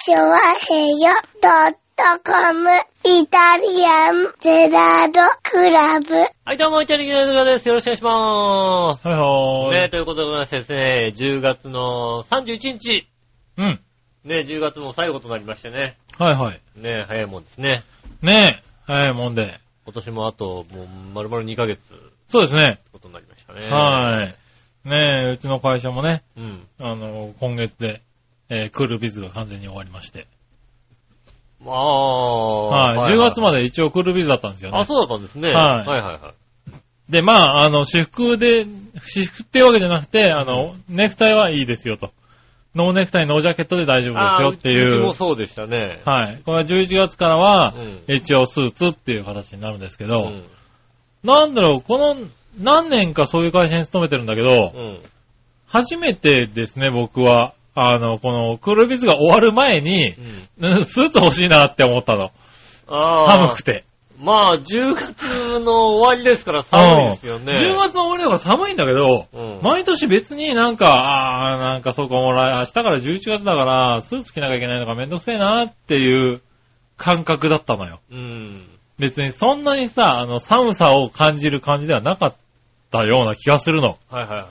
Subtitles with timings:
[0.00, 1.10] チョワヘヨ
[1.42, 2.70] ドットコム
[3.04, 6.14] イタリアンゼラードクラブ。
[6.44, 7.66] はい、どうも、イタリアンのです。
[7.66, 9.08] よろしくお願いしまーす。
[9.08, 9.82] はいはーい。
[9.82, 13.08] ねということでございましてですね、10月の31日、
[13.56, 13.80] うん。
[14.22, 16.60] ね、10月も最後となりましてね、はいはい。
[16.76, 17.82] ね、早いもんですね。
[18.22, 18.92] ねえ。
[18.92, 19.58] はい、もんで。
[19.84, 21.94] 今年もあと、もう、丸々2ヶ月、って
[22.28, 22.78] そうですね。
[22.92, 23.66] ことになりましたね。
[23.66, 24.36] はい。
[24.88, 26.68] ねえ、うちの会社もね、うん。
[26.78, 28.00] あの、今月で、
[28.50, 30.26] えークールビズが完全に終わりまして。
[31.60, 33.14] まあ、はい。
[33.14, 34.78] 10月まで一応クールビズだったんですよね。
[34.78, 35.52] あ、そうだったんですね。
[35.52, 36.34] はいはいはいはい。
[37.10, 38.66] で、まあ、あの、私服で、
[39.00, 42.12] 私服っていうわけじゃなくて、あの、ネクタイはいいですよと。
[42.74, 45.12] ノーネクタイ、ノージャケットで大丈夫ですよっていううちも。
[45.14, 46.02] そうでしたね。
[46.04, 46.42] はい。
[46.44, 50.44] これは11月からはうん、一応スーツっていう形になるんですけど、うん。
[51.24, 52.16] なんだろう、この
[52.60, 54.98] 何年かそういう会社に勤めてるんだけど、うん。
[55.66, 57.54] 初めてですね、僕は。
[57.80, 60.14] あの、この、クールビズが終わる前に
[60.60, 60.74] う、ん。
[60.78, 62.30] うんスーツ欲しいなって思ったの。
[62.88, 63.84] 寒くて。
[64.20, 67.52] まあ、10月の終わりですから寒いですよね。
[67.52, 69.60] 10月の終わりだから寒いんだけど、うん。
[69.62, 76.40] 毎年別になんか、ああ、なんかそうか、もう来明日から11月だから、スーツ着なきゃいけないのがめんどくせえなっていう
[76.96, 78.00] 感覚だったのよ。
[78.10, 78.66] うん。
[78.98, 82.34] 別にそんなにさ、あの、寒さを感じる感じではなかっ
[82.90, 83.98] たような気がするの。
[84.10, 84.46] はいはいはい。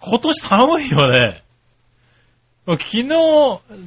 [0.00, 1.42] 今年寒いよね。
[2.66, 3.04] 昨日、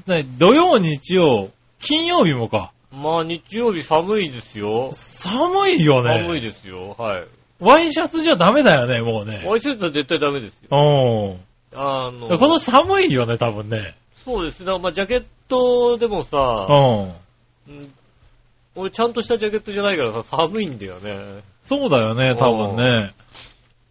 [0.07, 2.71] ね土曜、日曜、金曜日もか。
[2.91, 4.89] まあ、日曜日寒いですよ。
[4.91, 6.21] 寒いよね。
[6.23, 6.95] 寒いですよ。
[6.97, 7.23] はい。
[7.59, 9.43] ワイシャツじゃダメだよね、もうね。
[9.45, 11.37] ワイシャツは絶対ダメですよ。
[11.73, 11.79] うん。
[11.79, 13.95] あの、今年寒いよね、多分ね。
[14.25, 14.77] そうですね。
[14.79, 17.13] まあ、ジャケットでもうさ、ん。
[17.69, 17.93] うん
[18.77, 21.41] 俺ちゃんとしたジャケットじゃないからさ、寒いんだよね。
[21.63, 23.13] そうだよね、多分ね。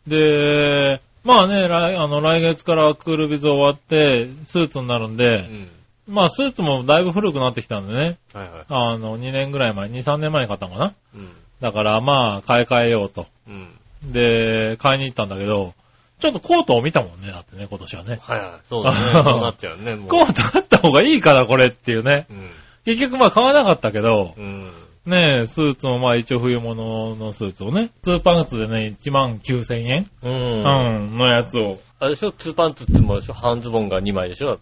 [0.06, 5.69] で、まあね、来あの来月からクールビズ終わって、スーツになるんうで、ん。
[6.06, 8.19] まあスーツもだいぶ古くなってきたんでね。
[8.34, 8.64] はいはい。
[8.69, 10.95] あの、2年ぐらい前、2、3年前に買ったのかな。
[11.14, 11.30] うん。
[11.61, 13.27] だからまあ、買い替えようと。
[13.48, 14.12] うん。
[14.12, 15.73] で、買いに行ったんだけど、
[16.20, 18.18] ちょっとコートを見たもんね、だってね、今年はね。
[18.20, 18.51] はいはい。
[18.68, 18.96] そうだね。
[19.12, 20.08] そうなっちゃうね、もう。
[20.08, 22.27] コートあった方がいいから、これっていうね。
[22.30, 22.51] うん。
[22.85, 24.70] 結局まあ買わなかったけど、うん。
[25.07, 30.29] ねえ、スーツもまあ一応冬物のスーツをね、ツーパンツでね、1万9000円、う。
[30.29, 31.79] うんん、のやつを。
[32.01, 32.33] あれでしょ？
[32.33, 33.35] ツーパンツってもでしょ？
[33.35, 34.48] 半ズボンが2枚でしょ？
[34.48, 34.59] だっ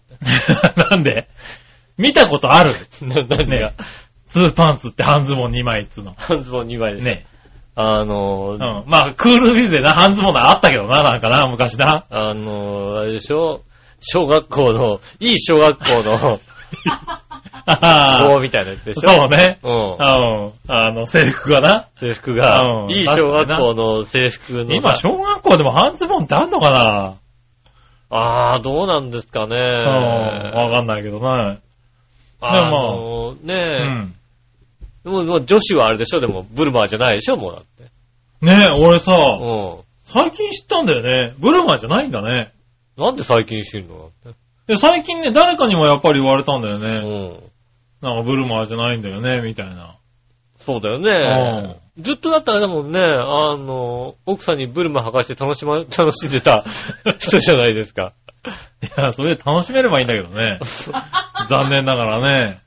[0.73, 0.83] て。
[0.95, 1.29] なんで？
[1.97, 3.69] 見たことある な、何が？
[3.69, 3.73] ね
[4.27, 6.13] ツーパンツって半ズボン2枚っつうの。
[6.17, 7.05] 半ズボン2枚でしょ？
[7.07, 7.25] ね
[7.75, 8.89] あのうー、ん。
[8.89, 12.05] まあ、クールビズでな、半ズボンあったけどな、なんかな、昔な。
[12.09, 13.61] あのー、あれでしょ？
[14.01, 16.39] 小学校の、いい小学校の、
[18.27, 19.09] 棒みたいなやつでしょ？
[19.09, 19.59] そうね。
[19.63, 19.95] うんう。
[19.95, 19.97] ん。
[20.67, 21.87] あの、制服がな。
[21.95, 24.75] 制服がう、んいい小学校の制服の。
[24.75, 27.15] 今、小学校でも半ズボンってあんのかな？
[28.09, 29.55] あー、どうなんですかね。
[29.55, 30.59] うん。
[30.59, 31.57] わかんないけどな。
[32.41, 34.13] あのねえ、ん。
[35.05, 36.19] でももう女子はあれでしょ？
[36.19, 37.37] でも、ブルマーじゃないでしょ？
[37.37, 37.83] もうだって。
[38.45, 41.33] ねえ、俺さ、う最近知ったんだよね。
[41.39, 42.51] ブルマーじゃないんだね。
[42.97, 43.01] ん。
[43.01, 44.09] なんで最近知るの？
[44.25, 44.42] だって。
[44.67, 46.99] で最近ね、誰かにもやっぱり言われたんだようね。
[46.99, 47.53] ん。
[48.01, 49.97] なんかブルマーじゃないんだよね、みたいな。
[50.57, 51.77] そうだよね。
[51.97, 56.63] ずっとだったらでもね、あの、奥さんにブルマ履かして楽しま、 楽しんでた
[57.19, 58.13] 人じゃないですか。
[58.81, 60.59] いや、それで楽しめればいいんだけどね。
[61.49, 62.61] 残念ながらね。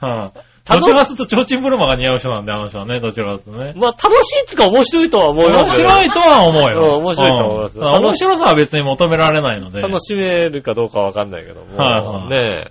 [0.00, 3.72] は 楽どちらかというと、ちょうちんブルマが似合う人なんで、あの人はね、どちらかというとね。
[3.76, 5.88] まあ、楽しいっつうか面白いとは思いま面すよ。
[5.88, 6.96] 白いとは思うよ。
[6.98, 9.80] うん面白いと思いますうん面白さは別に求められないので。
[9.80, 11.76] 楽しめるかどうかわかんないけども。
[11.78, 12.70] はいはいね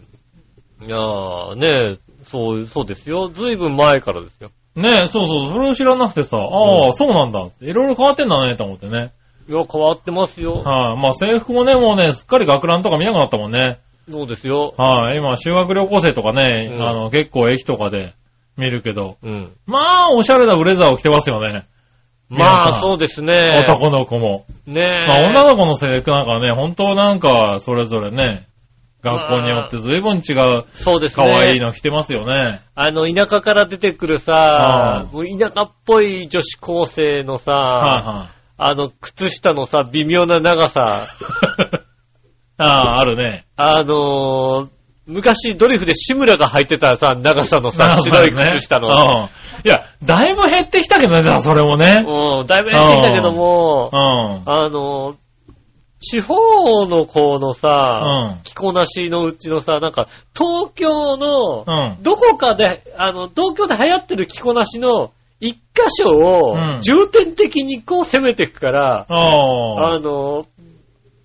[0.82, 0.86] え。
[0.86, 3.30] いやー、ねえ、そう、そうですよ。
[3.30, 4.50] ずいぶん前からですよ。
[4.76, 7.40] ねえ、そうそう、それを知らなくてさ、ああ、うんそうなんだ。
[7.62, 9.12] いろいろ変わってんだね、と思ってね。
[9.50, 10.62] いや、変わってますよ。
[10.64, 13.80] はい、まあ制服もね、もうね、すっかり学ランとか見なくなったもんね。
[14.10, 14.74] そうですよ。
[14.78, 18.16] はい、今、修学旅行生とかね、うんあの、結構駅とかで
[18.58, 19.52] 見るけど、うん。
[19.66, 21.66] まあ、おしゃれなブレザーを着てますよね。
[22.30, 23.52] 皆まあ、そうですね。
[23.62, 24.46] 男の子も。
[24.66, 25.08] ねえ。
[25.08, 28.48] まあ、女の子の制服なんかね、本当なんか、それぞれね、
[29.02, 31.28] 学校によって随分違う、そうですね。
[31.28, 32.62] 可愛いの着てますよね。
[32.76, 41.08] あの、田舎から出てくるさ、もう田舎っぽい女子高生のさ、はあの、靴下のさ、微妙な長さ。
[42.58, 43.46] ああ、あるね。
[43.56, 44.70] あのー
[45.10, 48.90] 昔ドリフで志村が履いてたさ、長さのさ、 白い靴下の。
[48.90, 48.94] うん。
[48.94, 49.30] い
[49.64, 52.04] や、だいぶ減ってきたけどね、それもね。
[52.06, 54.00] うん、だいぶやってきたけどもう、ん。
[54.46, 55.16] あのー
[56.00, 58.04] 地方の子のさ、
[58.36, 60.08] うん着こなしのうちのさ、なんか、
[60.38, 62.04] 東京の、うん。
[62.04, 65.60] どこかで、あの、東京で流行ってる着こなしの一箇
[65.90, 69.94] 所をうん重点的にこう攻めていくから、ああ。
[69.94, 70.46] あの、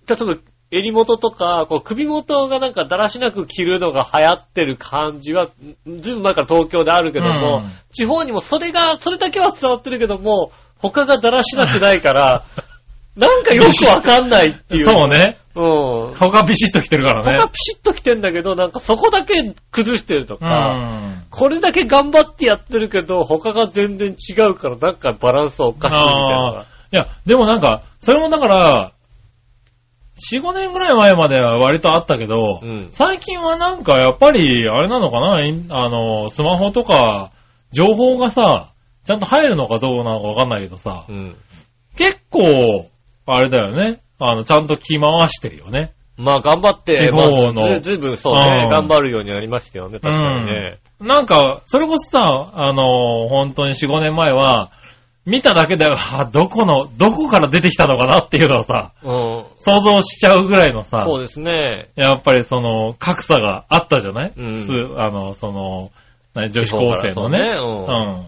[0.07, 0.35] 例えば、
[0.73, 5.47] 襟元とか、こう首元がなんかだらしなく着るのが流行ってる感じは、
[5.85, 12.43] ずいぶん前から東京であるけども、うん地方にもそれが、それだけは伝わってるけども、他がだらしなくないから、
[13.15, 14.85] なんかよくわかんないっていう。
[14.85, 15.07] そう。
[15.07, 15.37] ね。
[15.55, 16.15] うん。
[16.15, 17.37] 他ビシッと来てるからね。
[17.37, 21.25] 他ピシッと着てんだけど、なんかそこだけ崩してるとうか、ん。
[21.29, 26.65] これだけ頑張ってやってるけど、他が全然違うから、なんかバランスおかしいみたいな。
[26.91, 28.91] いや、でもなんか、それもだから、
[30.17, 35.37] 4、5年ぐらい前までは割とあったけど、うん最近はなんかやっぱり、あれなのかな？
[35.69, 37.31] あの、スマホとか、
[37.71, 38.71] 情報がさ、
[39.05, 41.35] ちゃんと入るのかどうなのかわかんないけどさ、うん。
[41.97, 42.89] 結構、
[43.25, 43.99] あれだよね。
[44.19, 45.91] あの、ちゃんと着回してるよね。
[46.17, 50.77] まあ頑張って、地方のまあずずいぶんそうねう、ん頑張るようになりましたよね、確かにね。
[50.99, 54.71] なんか、それこそさ、あの、本当に4、5年前は、
[55.25, 59.45] 見ただけで、あ、どこの、どこから出てきたのかなっていうのをさ、うん。
[59.59, 61.89] 想像しちゃうぐらいのさ、そうですね。
[61.95, 65.91] やっぱりその、格差があったじゃない、うんすあの、その、
[66.33, 68.25] 何女子高生のね、地方からうん。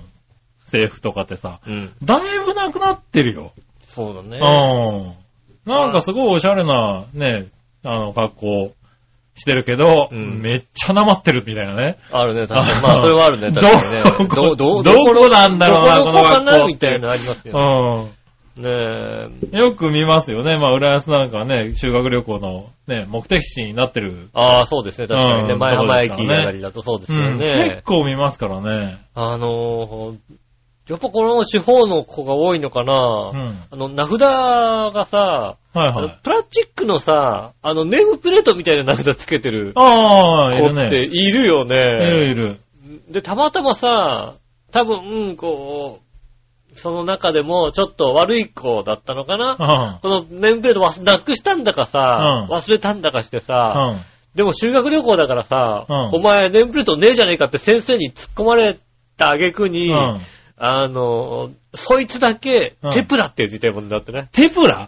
[0.68, 1.92] 制服とかってさ、うん。
[2.03, 3.51] だいぶなくなってるよ。
[3.81, 4.38] そうだね。
[4.38, 5.71] うん。
[5.71, 7.47] なんかすごいおしゃれな、ね、
[7.83, 8.71] あの、格好
[9.36, 11.98] してるけど、うんめっちゃなまってるみたいなね。
[12.12, 12.82] あるね、確かに。
[12.82, 14.04] まあ、それはあるね、確かにね。
[14.04, 18.16] どこど、どこなんだろうなどこの学校なみたいなのありますようね。
[18.58, 18.70] ね
[19.52, 19.58] え。
[19.58, 19.60] ん。
[19.60, 20.58] よく見ますよね。
[20.58, 24.30] まあ、浦安なんかはね、修学旅行のね、目的地になってる。
[24.34, 25.54] ああ、そうですね、確かにね。
[25.54, 27.20] うん前浜駅あたりだとそうですうん。
[27.20, 27.46] よね
[27.76, 27.84] 結。
[27.84, 29.00] 構見ますからね。
[29.14, 30.18] あのー、
[30.90, 32.86] やっぱこの地方の子が多いのかう。
[32.86, 36.20] なんあの、名札がさ、はいはい。
[36.24, 40.68] プラスチックのさ、あの、ネームプレートみたいな名札つけてるああ、い子。
[40.68, 41.76] っているよね。
[41.76, 42.60] いるいる。
[43.10, 44.36] で、たまたまさ、
[44.72, 50.00] 多分、うん、こう、その中でもちょっと悪い子だったのかなうん。
[50.02, 54.02] このネームプレート忘なくしたんだかさ、うん忘れたんだかしてさ、うん。
[54.36, 58.78] でも修学旅行だからさ、うんお前ネームプレートねえじゃねえかって先生に突っ込まれ
[59.18, 60.20] た挙句に、うん。
[60.57, 64.30] あの、そいつだけうん、テプラって言ってたもんだってね。
[64.31, 64.88] テプラ？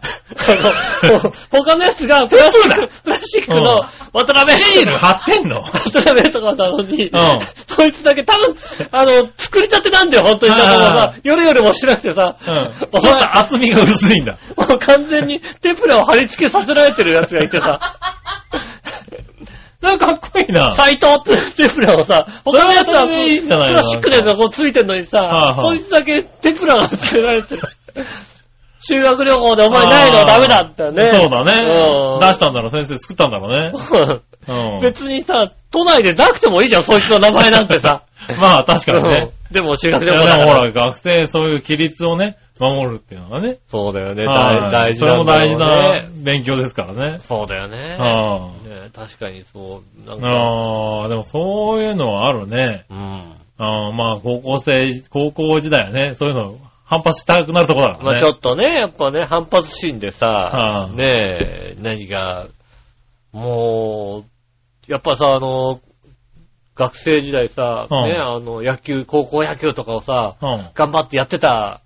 [1.06, 1.18] の、
[1.52, 3.66] 他のやつがプラスチック、プラスチックのうん。
[4.14, 4.56] 渡辺。
[4.56, 5.62] シール貼ってんの？
[5.62, 7.10] 渡辺とかなのに、ん。
[7.66, 8.56] そいつだけ多分、
[8.92, 10.52] あの、作りたてなんだよ、本当に。
[10.52, 12.56] だからはいはいさ、夜夜もしてなくてさ、うん。
[12.92, 14.38] おちょっ前と厚みが薄いんだ。
[14.56, 17.98] もう完全にテプラを貼り付けさせられてるやつがいてさ、
[19.80, 20.74] なんかかっこいいな。
[20.74, 23.74] 斎藤ってテプラをさ、他のやつはそれはそれでいいんじゃないの？
[23.74, 27.62] プラスチックのやつがこうついてんのにさ、はいはいそいつだけテプラがつけられてる。
[28.80, 31.10] 修学旅行でお前ないのはダメだったよね。
[31.12, 31.64] そうだね。
[31.64, 33.72] うん出したんだろう、先生作ったんだろうね。
[34.48, 34.80] うん。
[34.80, 38.02] 別にさ、都内でなくてもいいじゃん、そいつの名前なんてさ。
[38.40, 39.22] まあ確かにね。
[39.32, 43.58] うんでも修学いや旅行だでもほら、学生、そういう規律をね、守るっていうのがね。
[43.68, 47.18] そうだよね、はい大大事それもなんだろうね大事な勉強ですからね。
[47.20, 47.96] そうだよね。
[47.98, 52.84] あね確かにそう、なんか、ああ、でもそういうのはあるね。
[52.90, 53.38] うん。
[53.60, 58.04] ああまあ高校生、高校時代はね、そういうの反発したくなるところだからね。
[58.04, 62.46] まあちょっとね、やっぱね、反発心でさは、あねえ、何が、
[63.32, 64.24] も
[64.88, 65.80] う、やっぱさ、あの、
[66.74, 70.66] 学生時代さ、うんね、あの、野球、高校野球とかをさ、うん。
[70.74, 71.82] 頑張ってやってた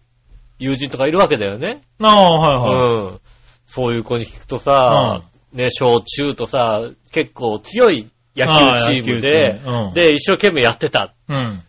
[0.63, 1.81] 友人とかいるわけだよね。
[2.01, 3.11] ああ、はいはい。
[3.11, 3.21] うん。
[3.67, 5.23] そういう子に聞くとさ、
[5.53, 11.63] ね、小中とさ、結構強い野球チームで、ムうんで、一生懸命やってたうん。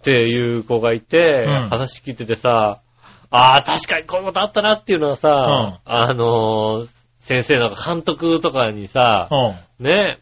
[0.00, 2.80] っていう子がいて、うん話聞いててさ、
[3.30, 6.88] ああ、確かにこういうことあったなっていうのはさ、あのー
[7.20, 9.84] 先生なんか監督とかにさ、うん。
[9.86, 10.18] ね、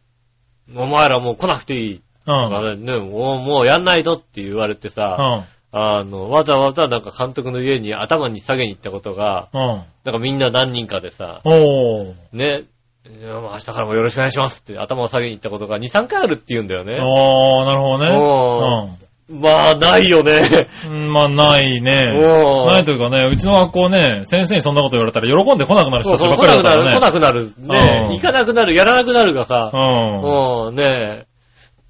[0.77, 2.41] お前らもう来なくていいうん。
[2.41, 5.45] とかね、もうもうやんないとって言われてさ、うん。
[5.73, 9.61] あの、わざわざなんか監督の家に頭に下げに行ったことが、うん。
[9.61, 12.15] なんかみんな何人かでさ、おー。
[12.33, 12.65] ね、
[13.05, 16.99] 明日からもよろしくお願いしますって頭を下げに行ったことが2、3回あるって言うんだよね。
[17.01, 18.99] おー、なるほどね。
[19.31, 20.69] まあ、ないよね。
[20.87, 21.11] うん。
[21.11, 21.93] まあ、ないね。
[22.15, 27.57] うんないというかね、うちの学校ね、先生にそんなこと言われたら喜んで来なくなる人そうそう、たちばっか来なくなる、来。
[27.57, 27.93] なくなる。
[27.97, 29.81] ねうん行かなくなる、やらなくなるがさ、うん。
[30.21, 31.25] もうね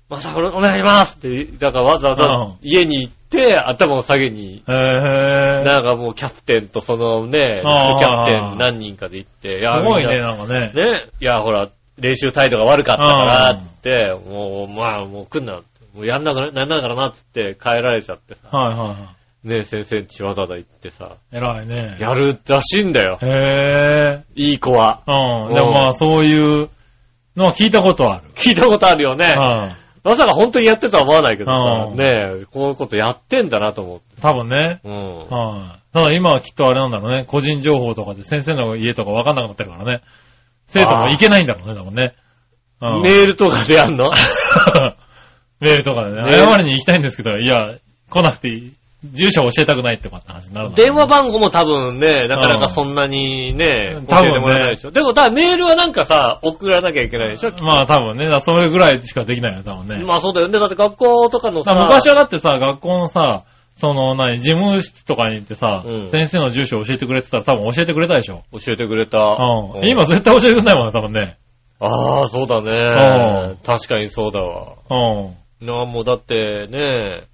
[0.08, 5.64] まさかお願いしますって、だからわざわざうん家に行って頭を下げに、へぇー。
[5.64, 10.72] なんかもうキャプテンとそのね、あーキャプテン何人かで行って、いすやごいね、みんななんかね。
[10.74, 15.60] ね、いや、ほら、練習態度が悪かったからって、もう、まあ、もう来んな。
[15.94, 18.56] もうやんなくな、なんなからなって帰られちゃってさ。
[18.56, 19.48] はいはいはい。
[19.48, 21.96] ね、先生んちわざわざ行ってさ、偉いね。
[21.98, 23.18] やるらしいんだよ。
[23.20, 25.02] へいい子は。
[25.06, 25.48] ぇー。
[25.48, 25.54] うん。
[25.54, 26.70] でもまあ、そういう
[27.36, 28.22] のは聞いたことある。
[28.34, 29.34] 聞いたことあるよね。
[29.36, 29.81] うん。
[30.04, 34.20] まさか本当にやってとは思わないけどさ、うんねこういうことやってんだなと思って。
[34.20, 34.80] 多分ね。
[34.84, 35.18] うん。
[35.28, 35.92] はい。
[35.92, 37.24] ただ今はきっとあれなんだろうね。
[37.24, 40.02] 個人情報とかで先生の家とかわかんなくなってるからね。
[40.66, 42.14] 生徒も行けないんだろうね、多分ね。
[42.80, 44.10] うんメールとかでやんの？
[45.60, 47.76] メールとかでね、ね謝りに行きたいんですけど、いや、
[48.10, 48.72] 来なくていい。
[49.04, 54.92] 住所教えたくないってこと話になるね電話番号も多分ね、なかなかそんなにね、うん教えてもらえないでしょ。
[54.92, 57.50] でも、だメールはなんかさ、送らなきゃいけないでしょ。
[57.62, 60.04] まあ多分ね、それぐらいしかできないよ、多分ね。
[60.04, 60.58] まあそうだよね。
[60.58, 63.42] だって学校とかのさ、昔はだってさ、学校のさ、
[63.76, 68.42] その、何、事務室とかに行ってさ、うん先生の住所教えてくれって言ったら多分教えてくれたでしょ。
[68.52, 69.18] 教えてくれた。
[69.18, 69.88] うん。
[69.88, 71.38] 今絶対教えてくれないもんね、多分ね。
[71.80, 73.56] ああ、そうだうね。
[73.64, 74.74] 確かにそうだわ。
[74.88, 75.66] うん。
[75.66, 77.24] なあ、もうだってね、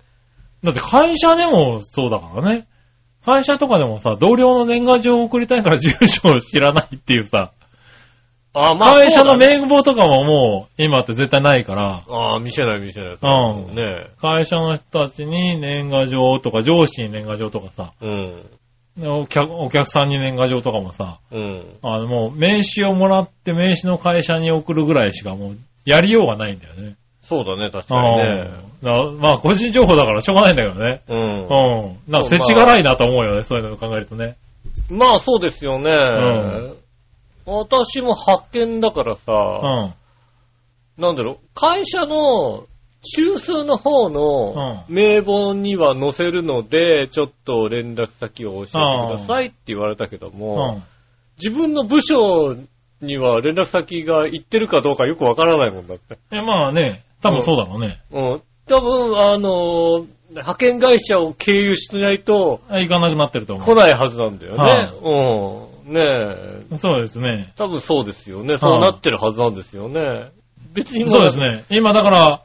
[0.62, 2.66] だって会社でもそうだからね。
[3.24, 7.52] 会社とかでもさ、同僚の年賀状を送りたいから住所を知らないっていうさ、
[8.54, 13.18] あまあ、会社の名簿とかももう今って絶対ないから、ああ、見せない見せない。
[13.20, 18.42] うんね会社の人たちに年賀状とか上司に年賀状とかさ、うん。
[18.96, 21.64] でお客お客さんに年賀状とかもさ、うん。
[21.82, 26.96] あのもう名刺をもらって名刺の会社に送るぐらいしかもうやりようがないんだよね。
[27.28, 28.50] そうだね、確かにね。
[28.62, 31.02] うんだまあ個人情報だからしょうがないんだけどね。
[31.08, 31.18] うん。
[31.18, 32.12] うん。
[32.12, 34.36] なんか世知辛いなと思うよね、そういうのを考えるとね。
[34.88, 35.90] まあそうですよね。
[35.92, 36.74] ん
[37.44, 39.94] 私も発見だからうさ、ん。
[41.02, 42.66] なんだろう、会社の
[43.02, 50.82] 中枢の方の名簿には載せるので、ちょっと連絡先を教えてくださいって言われたけどうも、ん。
[51.36, 52.56] 自分の部署
[53.00, 56.18] には連絡先が行ってるかどうかよくわからないもんだって。
[56.32, 58.00] え、まあね、多分そうだろうね。
[58.10, 58.42] うん。
[58.66, 64.92] 多分、あの、派遣会社を経由しないとあ行かなくなってると思来ないはずなんだよはいね。
[65.86, 65.92] うん。
[65.94, 66.74] ねえ。
[66.74, 66.78] う。
[66.78, 67.52] そうですね。
[67.56, 68.58] 多分そうですよね。
[68.58, 70.30] そうなってるはずなんですよね。
[70.74, 71.38] 別にもそうです。
[71.38, 71.64] ね。
[71.70, 72.42] 今だから、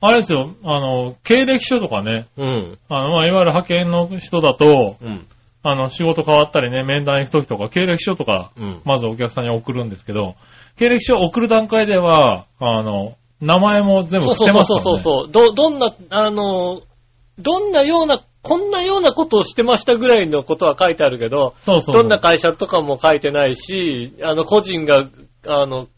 [0.00, 2.78] あれですよ、あの、経歴書とかね、うん。
[2.88, 5.26] あの、まあ、いわゆる派遣の人だと、うん。
[5.62, 8.82] あの、仕事変わったりね、面談行くときとか、経歴書とか、うん。
[8.84, 10.36] まずお客さんに送るんですけど、
[10.78, 14.82] 経歴書を送る段階では、あの、名前も全部そう伏せそうますからね。
[14.84, 15.32] そうそうそう。
[15.32, 16.82] ど、どんな、あの、
[17.38, 25.06] どんなような、こんなようなことをしてましたぐらいのことは書いてあるけど、そうそうそうどんな会社とかも書いてないし、あの、個人が、
[25.46, 25.88] あの、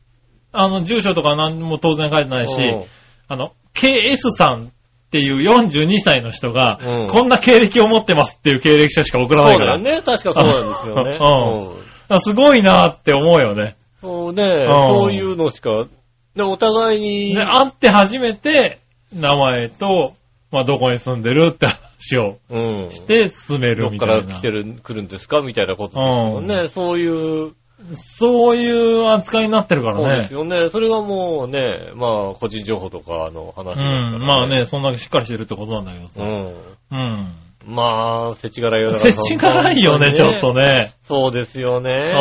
[0.53, 2.85] あの、住所とか何も当然書いてないし、うん
[3.29, 4.73] あの、KS さん
[5.09, 9.79] っていう42歳の人が、うんこんな経歴を持ってますっていう経歴書しか送らなそいうから。
[9.79, 10.03] だよね。
[10.03, 11.19] 確かそうなんですよね。
[11.21, 13.77] うんうんだからすごいなって思うよね。
[14.01, 15.85] そうね、うんそういうのしか、
[16.39, 18.79] で、お互いに、で、会って初めて、
[19.13, 20.15] 名前と、
[20.53, 22.91] まあ、どこに住んでるって話をうん。
[22.93, 24.33] して進めどっかるみたいな。
[24.35, 26.69] ら来てる、来るんですかみたいなことですよね。
[26.69, 27.53] そういう、
[27.95, 30.35] そういう扱いになってるからねそうです。
[30.35, 30.69] よね。
[30.69, 34.23] それがもうね、まあ、個人情報とかの話うですから、ん。
[34.23, 36.23] まあね、そんだけしっかりしてるってことなんだけどさ。
[36.23, 36.55] うん。
[36.93, 37.29] うん。
[37.69, 40.55] まあ、せちがらいよせちがらいよね、ちょっと。
[40.55, 40.95] ね。
[41.03, 42.17] そうですよね。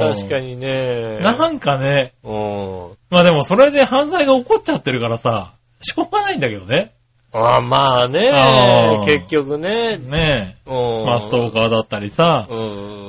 [0.00, 1.18] うん確かにね。
[1.18, 2.96] なんかね、うん。
[3.10, 5.52] まあでもそれで犯罪が起こっちゃってるからさ、
[5.82, 6.94] しょうがないんだけどね。
[7.30, 8.32] ああまあね。
[9.04, 9.98] 結局ね。
[9.98, 10.74] ねうん。
[10.74, 11.04] え。
[11.04, 12.54] まあストーカーだったりさ、う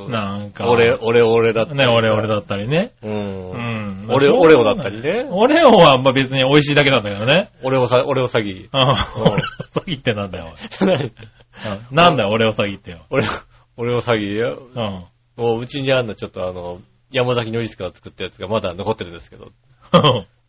[0.10, 0.12] ん。
[0.12, 0.70] なんか。
[0.70, 2.92] 俺、俺、俺だったりね、俺俺だったりね。
[3.02, 3.08] う。
[3.08, 4.08] うんん。
[4.12, 5.02] 俺、まあ俺をだったり。
[5.02, 5.26] ね。
[5.32, 7.50] オレオはまあ別に美味しいだけなんだけどね。
[7.64, 8.66] 俺をさ、俺を詐欺。
[8.66, 9.22] うん。
[9.22, 9.38] 俺を
[9.72, 10.48] 詐欺ってなんだよ。
[11.92, 13.00] なんだよ、俺を詐欺ってよ。
[13.10, 13.26] 俺、
[13.78, 14.62] 俺を詐欺よ。
[14.76, 15.44] うん。
[15.44, 19.52] もううちにあんのちょっとあの、山崎のりすから作ったやつがまだ残ってるんですけど。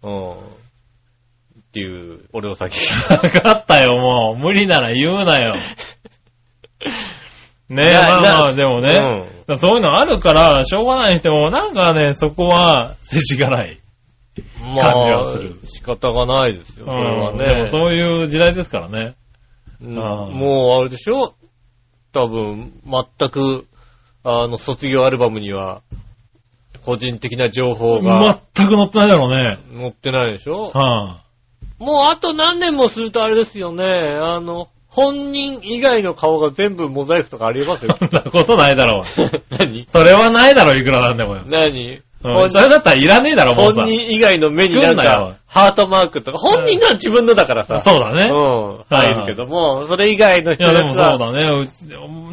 [0.02, 0.32] うん。
[0.32, 3.12] っていう、俺を詐欺。
[3.14, 4.38] わかったよ、もう。
[4.38, 5.54] 無理なら言うなよ。
[7.68, 13.78] ねえ、いやまあまなあ、でもね、そういうのあるから、しょうがないにしても、なんかね、そこは、世知辛い。
[14.60, 14.74] うん。
[14.74, 17.66] ま感じはするあ、仕方がないですよ、それはうんでもね。
[17.66, 19.14] そういう時代ですからね。
[19.80, 21.34] もう、あれでしょ？
[22.12, 22.72] 多分、
[23.18, 23.66] 全く、
[24.24, 25.82] あの、卒業アルバムには、
[26.84, 29.58] 個人的な情報が全く載ってないだろうね。
[29.76, 30.70] 載ってないでしょ？
[30.74, 31.22] は
[31.78, 33.84] もうあと何年もするとあれですよね。
[34.20, 37.96] あの、本人以外の顔が全部モザイクとかありえますよあ。
[38.00, 39.04] そんなことないだろう。
[39.56, 39.86] 何？
[39.88, 41.44] それはないだろう、いくらなんでもよ。
[41.46, 42.02] 何？
[42.22, 43.90] うんそれだったらいらねえだろ、もうさ本。
[43.90, 47.78] 人以外の目になんか、ハートマークとか、本人が自分のだからさ。
[47.78, 48.30] そうだね。
[48.30, 48.84] うん。
[48.90, 51.50] 入るけども、それ以外のいや、でもそうだね。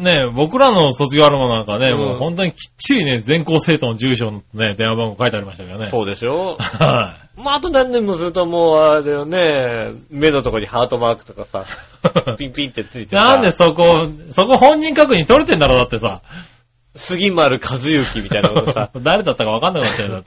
[0.00, 5.86] ね、僕らの卒業アルバムなんかね、うんもう本当にきっちりね、全校生徒の住所のね、電話番号書いてありましたけどね。
[5.86, 6.56] そうでしょ？
[6.58, 11.64] はまあ、あと何年もするともう、あれだよね、目のとこにハートマークとかさ、
[12.34, 12.36] い。
[12.36, 16.20] ピンピンってついてさなんでそこ、そこ本人確認取れてんだろう、だってさ。
[16.96, 20.24] 杉丸和幸みたいなのがさ、 誰だったかわかんなくなっちゃうよ。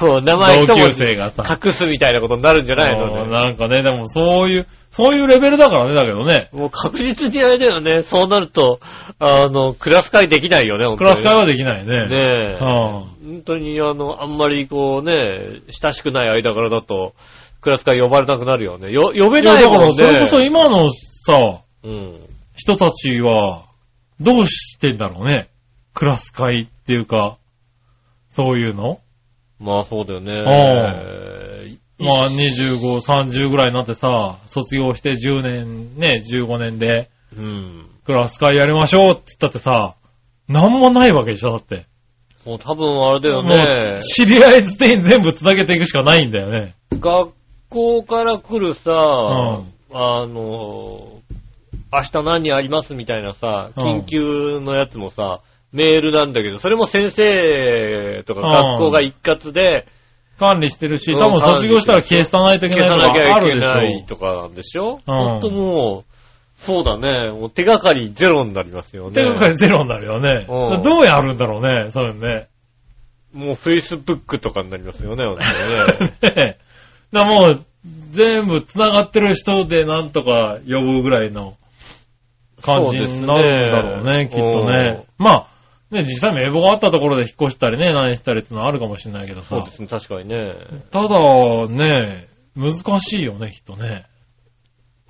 [0.00, 1.42] もう名前一同級生がさ。
[1.64, 3.30] 隠すみたいなことになるんじゃないのね。
[3.30, 6.50] なんかね、でもそういう、そういうレベルだからね、だけどね。
[6.52, 8.02] もう確実にあれだよね。
[8.02, 8.78] そうなると、
[9.18, 12.06] あの、クラス会できないよね、クラス会はできないね。
[12.06, 12.58] ねえ。
[12.60, 17.14] うん本当に、あの、あんまりこうね、親しくない間柄だと、
[17.60, 18.92] クラス会呼ばれなくなるよね。
[18.92, 19.96] よ、呼べないもんね。
[19.96, 22.16] だから、それこそ今のさ、うん。
[22.54, 23.64] 人たちは、
[24.20, 25.48] どうしてんだろうね。
[25.94, 27.38] クラス会っていうか、
[28.30, 29.00] そういうの？
[29.60, 30.42] まあそうだよね。
[31.98, 37.86] まあ25、30ぐらいになってさ、卒業して10年、ね、15年で、うん。
[38.04, 39.94] クラス会やりましょうって言ったってさ、
[40.48, 41.86] なんもないわけでしょ、だって。
[42.44, 44.02] もう多分あれだよもねう。
[44.02, 46.74] 知り合い捨てに全部繋げていくしかないんだよね。
[46.90, 47.32] 学
[47.68, 48.94] 校から来るさ、ん
[49.92, 51.20] あの、
[51.92, 55.40] 明日何ありますみたいなさ、うん緊急のやつもさ、
[55.72, 58.46] メールなんだけど、それも先生とかうん
[58.78, 59.86] 学校が一括で
[60.38, 64.06] 管理してるし、うん多分卒業したら消さないといけ消ないとかさなきゃいけないょ。
[64.06, 66.12] とかなんでしょうんそうするともう、
[66.58, 69.14] そうだね、もう手がかりゼロになりますよね。
[69.14, 70.46] 手がかりゼロになるよね。
[70.48, 72.48] うんどうやるんだろうね、そういうのね。
[73.32, 75.24] もう Facebook とかになりますよね、
[76.20, 76.34] ね。
[76.36, 76.58] ね
[77.12, 77.64] だもう、
[78.10, 81.56] 全部繋がってる人でなんとか呼ぶぐらいの
[82.62, 85.04] 感じになるんだろうね、きっとね。
[85.18, 85.46] まあ、
[85.92, 89.70] ね、実際名簿があったところで引っ越したりね、何したりってのはあるかもしれないけどさそうで。
[89.70, 90.54] すね、確かにね。
[90.90, 94.06] ただ、ね、難しいよね、きっとね。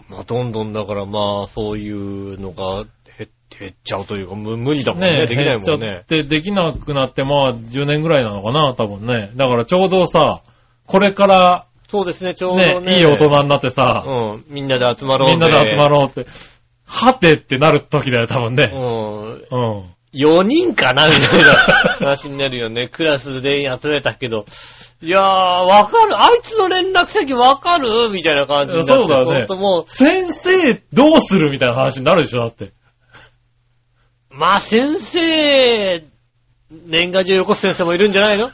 [0.08, 2.84] まあ、どんどんだからまあ、そういうのが
[3.16, 5.18] 減減っちゃうというか、む無理だもんね。
[5.18, 6.04] ねできないもん減っちゃねっ。
[6.04, 9.30] てできなくなって、まあ、10年ぐらいなのかな、多分ね。
[9.36, 10.42] だからちょうどさ、
[10.86, 12.80] これから、そうですね、ちょうどね。
[12.80, 14.44] ね、いい大人になってさ、うん。
[14.48, 16.28] みんなで集まろうみんなで集まろろうって、
[16.86, 18.70] はてってなる時だよ、多分ね。
[18.72, 19.32] うん。
[19.50, 19.91] うん。
[20.14, 21.52] 4人かなみたいな
[22.00, 22.88] 話になるよね。
[22.88, 24.45] クラス全員集めたけど。
[25.00, 28.11] いやー、わかるあいつの連絡先わかる？
[28.12, 28.92] みたいな感じになって。
[28.92, 32.66] そうだねほんとも先生どうするみたいな話になるでしょ、だって。
[32.66, 32.73] う、
[34.31, 36.04] まあ先生、
[36.71, 38.50] 年賀状よこす先生もいるんじゃないの？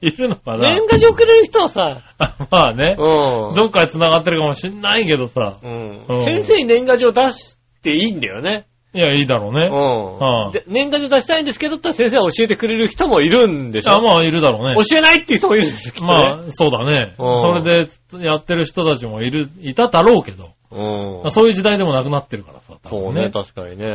[0.00, 0.70] いるのかな？
[0.70, 2.00] 年賀状くれる人はさ、
[2.50, 2.96] まあね。
[2.98, 3.54] うん。
[3.54, 5.58] どっかで繋がってるかもしんないけどさ。
[5.62, 8.66] うんうん先生に年賀状出していいんだよね。
[8.94, 9.68] いや、いいだろうね。
[9.70, 10.46] うん。
[10.46, 13.92] うんで年賀状出したいんですけどって先生は教えてくれる人もいるんでしょ？
[13.92, 14.84] あ、まあ、いるだろうね。
[14.88, 16.12] 教えないっていう人もいるんですよ、きっとね。
[16.12, 16.18] ま
[16.48, 17.14] あ、そうだね。
[17.18, 17.88] うんそれで
[18.26, 20.50] やってる人たちもいる、いただろうけど。
[20.70, 21.30] うん。
[21.32, 22.74] そういう時代でもなくなってるからさ。
[22.84, 23.86] 多分そうね、確かにね。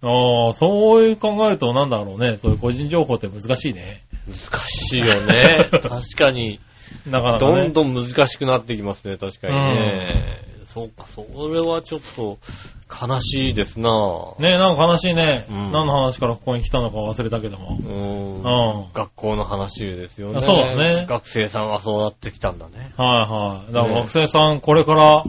[0.00, 2.36] ああ、そういう考えるとなんだろうね。
[2.40, 4.02] そういう個人情報って難しいね。
[4.28, 5.70] 難しいよね。
[5.70, 5.82] 確
[6.16, 6.60] かに。
[7.10, 7.68] なかなかね。
[7.70, 10.38] どんどん難しくなってきますね、確かにね。
[10.72, 12.38] そうか、それはちょっと
[12.88, 13.90] 悲しいですな
[14.38, 15.46] ねなんか悲しいね。
[15.48, 17.78] うん何の話からここに来たのか忘れたけども。
[17.82, 18.92] うんうん。
[18.92, 20.40] 学校の話ですよね。
[20.40, 22.92] そうだね学生さんはそうなってきたんだね。
[22.98, 23.72] はいはい。
[23.72, 25.24] だからね学生さん、これから、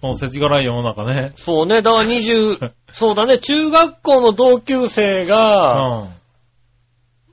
[0.00, 1.32] この世知辛い世の中ね。
[1.36, 6.14] そうね、だから20、 そうだね、中学校の同級生うが、ん。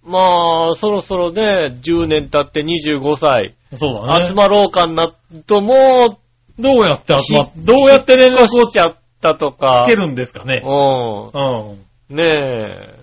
[0.03, 4.27] まあ、そろそろね、10年経って25歳、そうだね。
[4.27, 5.12] 集まろうかな
[5.47, 6.19] と、も
[6.60, 9.86] どうやって集まっひどうやって連う、絡をしちゃったとか。
[9.88, 10.62] つけるんですかね。
[10.65, 12.15] ううん。
[12.15, 12.17] ん。
[12.17, 13.00] ねえ。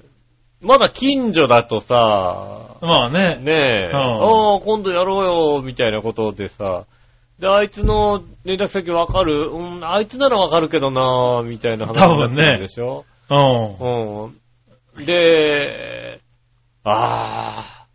[0.62, 3.37] まだ近所だとさ、まあね。
[3.40, 6.85] ねえ、うんああ、今度やろうよ、みたいなことでさ、
[7.38, 9.51] で、あいつの連絡先わかる？
[9.51, 13.05] うん、あいつならわかるけどなみたいな話になってるでしょ？
[13.31, 14.31] うん。
[14.97, 15.05] うん。
[15.05, 16.21] で、
[16.85, 17.87] ああ、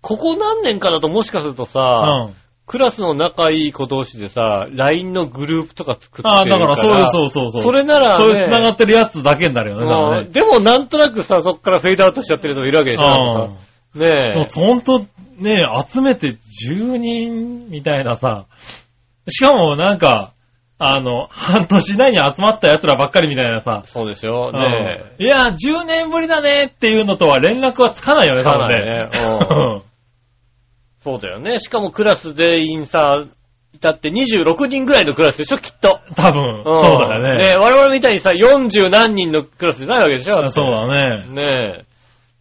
[0.00, 2.34] ここ何年かだともしかするとさ、うん。
[2.68, 7.06] クラスの仲いい子同士でさ、LINE のグループとか作ってああ、だからそういう、う。
[7.06, 7.62] そうそうそう。
[7.62, 10.26] それならね、そういう繋がってるやつだけになるよね、だからね。
[10.26, 13.50] うんでもなんとなくさ、そっからフェードアウトしちゃってる人もいるわけでしょなんかうん。
[13.50, 13.56] も
[13.94, 15.06] ねうほんと、
[15.38, 16.36] ね集めて
[16.68, 18.44] 10人みたいなさ、
[19.28, 20.32] しかもなんか、
[20.78, 28.84] あの、半年以内に集まった奴らばっかりみたいなさえ。、そうでしょねうんいや、10年ぶりだねっていうのとは連絡はつかないよね、多分ね。
[28.84, 29.08] ね
[31.02, 31.60] そうだよね。
[31.60, 33.24] しかもクラス全員さ、
[33.72, 36.00] いたって26人ぐらいのクラスでしょ、きっと。
[36.16, 37.38] 多分、んそうだよね。
[37.38, 41.26] ね我々みたいにさ、40何人のクラスじゃないわけでしょそうだね。
[41.28, 41.42] ね
[41.80, 41.84] え。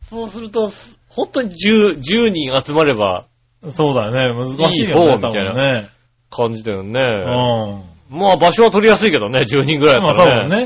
[0.10, 0.72] そうすると、
[1.10, 3.26] 本当に10、10人集まれば
[3.72, 4.34] そうだよね。
[4.34, 5.90] 難しいいいよね、多方みたいな分ね。
[6.30, 7.02] 感じだよね。
[7.02, 8.20] うん。
[8.20, 10.56] まあ場所は取りやすいけどね、10人ぐらいだまあったらね。
[10.56, 10.66] 多分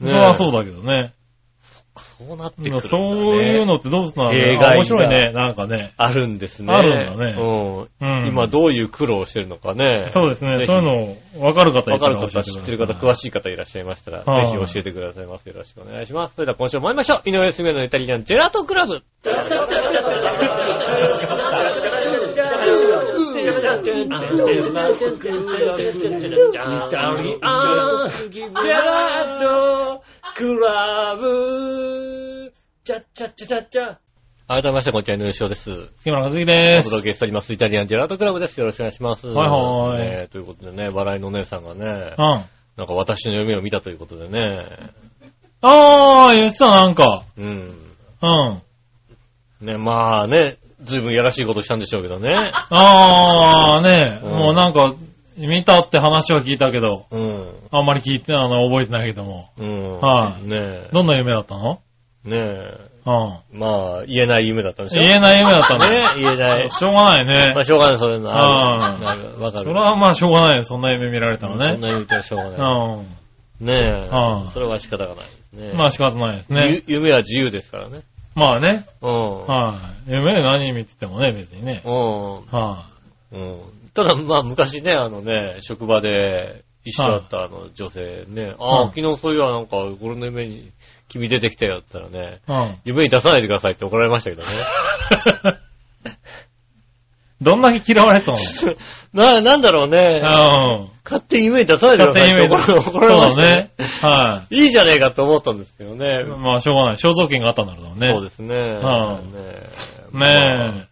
[0.00, 1.12] ねそれはそうだけどね。
[2.18, 2.80] そうなってくるね。
[2.80, 3.02] そう
[3.42, 5.92] いうのってどうすんの弊害が面白いね、なんかね。
[5.98, 6.72] あるんですね。
[6.72, 8.20] あるんだねうん。
[8.22, 8.26] うん。
[8.28, 9.96] 今どういう苦労をしてるのかね。
[10.10, 10.64] そうですね。
[10.64, 10.82] そういう
[11.38, 15.50] の、わかる方いわかる方、たら教え知ってる方、詳しい方いらっしゃいましたら、はいぜひ教えてくださいませ。
[15.50, 16.34] よろしくお願いします。
[16.34, 17.28] それでは今週も参りましょう。
[17.28, 19.02] 井上すめのイタリアンジェラートクラブ。
[30.36, 32.52] クラブ
[32.84, 33.96] チャッチャッチャチャッチャ
[34.46, 35.90] 改めまして、こんにちは、井上翔です。
[35.96, 36.90] 杉村和樹ですお。
[36.90, 38.60] 届けしております、イタリアンジェラートクラブです。
[38.60, 39.26] よろしくお願いします。
[39.26, 42.44] はいはいねということでね、笑いのお姉さんがねう、ん。
[42.76, 44.64] なんか私の夢を見たということでね、
[45.62, 47.24] あー、言ってた、なんか。
[47.36, 47.46] うん。
[48.22, 48.62] うん。
[49.60, 52.34] ね、まあね、ずいぶんやらしいことしたんでしょうけどね。
[52.70, 54.94] ああ、ねうんもうなんか、
[55.38, 57.46] 見たって話は聞いたけど、うん。
[57.70, 59.50] あんまり聞いて、あの、覚えてないけども。
[59.58, 60.00] うん。
[60.00, 60.88] はいねえ。
[60.92, 61.80] どんな夢だったの？
[62.24, 62.78] ねえ。
[63.04, 63.60] うん。
[63.60, 65.02] まあ、言えない夢だったんでしょ？
[65.02, 65.88] 言えない夢だった。
[65.90, 66.68] ね言えない。
[66.72, 67.62] しょうがないねまあ、。
[67.64, 69.64] しょうがない、そういうんわかる。
[69.64, 70.64] それはまあしょうがないよ。
[70.64, 71.76] そんな夢見られたのそんね。
[71.78, 73.64] な夢はしょうがうない。
[73.64, 73.66] ん。
[73.66, 74.48] ねえうん。
[74.50, 75.16] それは仕方がない。
[75.16, 76.82] ねえまあ仕方ないですね。
[76.86, 78.00] ゆ夢は自由ですからね。
[78.36, 78.86] まあね。
[79.00, 79.46] うん。
[79.46, 79.74] は
[80.06, 80.10] い。
[80.12, 81.82] 夢で何見ててもね、別にね。
[81.84, 81.92] うん。
[82.46, 82.90] は
[83.32, 83.60] うん。
[83.94, 90.70] ただ、まあ、昔ね、あのね、職場で一緒だったあの女性ね、ああ、うん昨日そういえばなんか、俺の夢に
[91.08, 92.52] 君出てきたよって言ったらね、い。
[92.52, 92.76] うん。
[92.84, 94.48] 夢に出さないでくださいって怒られましたけどね。
[97.40, 98.38] どんだけ嫌われたの？
[99.12, 100.22] な、なんだろうね。
[100.24, 100.88] うん。
[101.04, 102.90] 勝手に夢に出さないでく勝手にださいって夢だ。
[102.90, 103.70] 怒られましたそうだね。
[104.02, 106.22] はいいいじゃねえかと思ったんですけどね。
[106.22, 106.24] い。
[106.24, 106.96] まあしょうがない。
[106.96, 108.12] 肖像権があったんだろうね。
[108.12, 108.46] そうですね。
[108.46, 109.18] んねま
[110.26, 110.32] あ
[110.72, 110.86] ね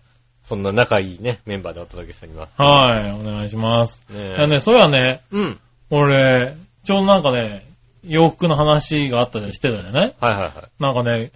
[0.44, 2.50] そんな仲いいね、メンバーでお届けしております。
[2.60, 2.62] え。
[2.62, 3.12] はい。
[3.12, 4.02] お願いします。
[4.12, 5.58] いやねね、そういやね、うん。
[5.90, 6.54] 俺、
[6.84, 7.64] ちょうどなんかね、
[8.06, 11.30] 洋服の話があったりしてたじゃないはいはいはなんかね、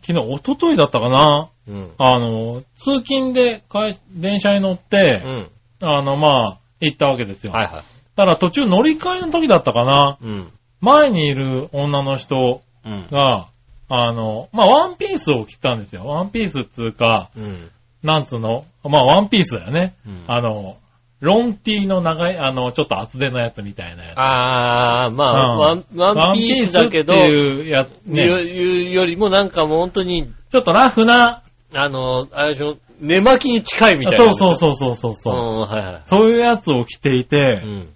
[0.00, 1.48] 昨日、一昨日だったかな？
[1.52, 1.55] い。
[1.68, 1.90] うん。
[1.98, 5.50] あの、通勤で会電車に乗っうて、ん。
[5.80, 7.52] あの、まあ、行ったわけですよ。
[7.52, 7.84] はいはい。
[8.16, 10.48] ただ途中乗り換えの時だったかなうん。
[10.80, 13.06] 前にいる女の人うん。
[13.10, 13.48] が、
[13.88, 16.06] あの、まあ、ワンピースを着たんですよ。
[16.06, 17.70] ワンピースっつうか、うん。
[18.02, 18.64] なんつうの？
[18.84, 19.94] まあ、ワンピースだよね。
[20.06, 20.76] うんあの、
[21.20, 24.18] ロンティーの長い、あの、ちょっと厚手のやつみたいなやつ。
[24.18, 31.42] あー、まあ、うんワンワンピースだけど、っていうやつ、ね、いうよりもなんかもう本当に、ちょっとラフな、
[31.74, 34.18] あの、あれでしょ、寝巻きに近いみたいな。
[34.18, 36.02] そうそうそうそうそうそう、うん、はいはい。
[36.04, 37.88] そういうやつを着ていて、うん。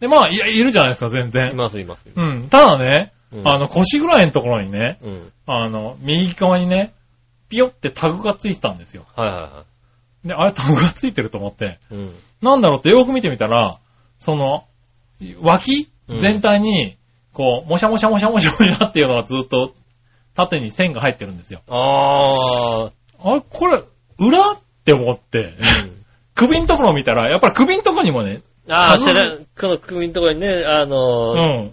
[0.00, 1.56] で、まあ、いや、いるじゃないですか、全い然。
[1.56, 2.06] ますいます。
[2.14, 2.48] うん。
[2.48, 5.32] ただね、うんあの、腰ぐらいのところにね、うん。
[5.46, 6.92] あの、右側にね、
[7.48, 9.04] ピヨってタグがついてたんですよ。
[9.16, 9.64] はいはいは
[10.24, 11.94] で、あれタグがついてると思って、い。
[11.94, 12.14] うん。
[12.42, 13.78] なんだろうってよく見てみたら、
[14.18, 14.64] その、
[15.40, 16.96] 脇うん全体に、
[17.32, 19.72] こう、もしゃもしゃもしゃもしゃもしゃっていうのがずっと、
[20.34, 21.60] 縦に線が入ってるんですよ。
[21.68, 22.90] あー。
[23.24, 23.82] あれ、これ、
[24.18, 25.54] 裏って思って、
[26.34, 31.72] 首のところを見たら、やっぱり首のところにもね、あー、タグ背中この首のところにね、あうの、ん、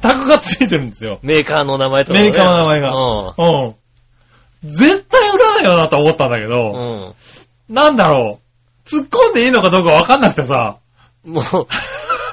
[0.00, 1.18] タグがついてるんですよ。
[1.22, 2.30] メーカーの名前とかね。
[2.30, 3.74] メーカーの名前がううん。
[4.64, 7.14] 絶対裏だよなと思ったんだけど、ん。
[7.68, 7.74] うん。
[7.74, 8.88] なんだろう。
[8.88, 10.78] 突っ込んでいいのかどうかわかんなくてさ、
[11.24, 11.44] もう、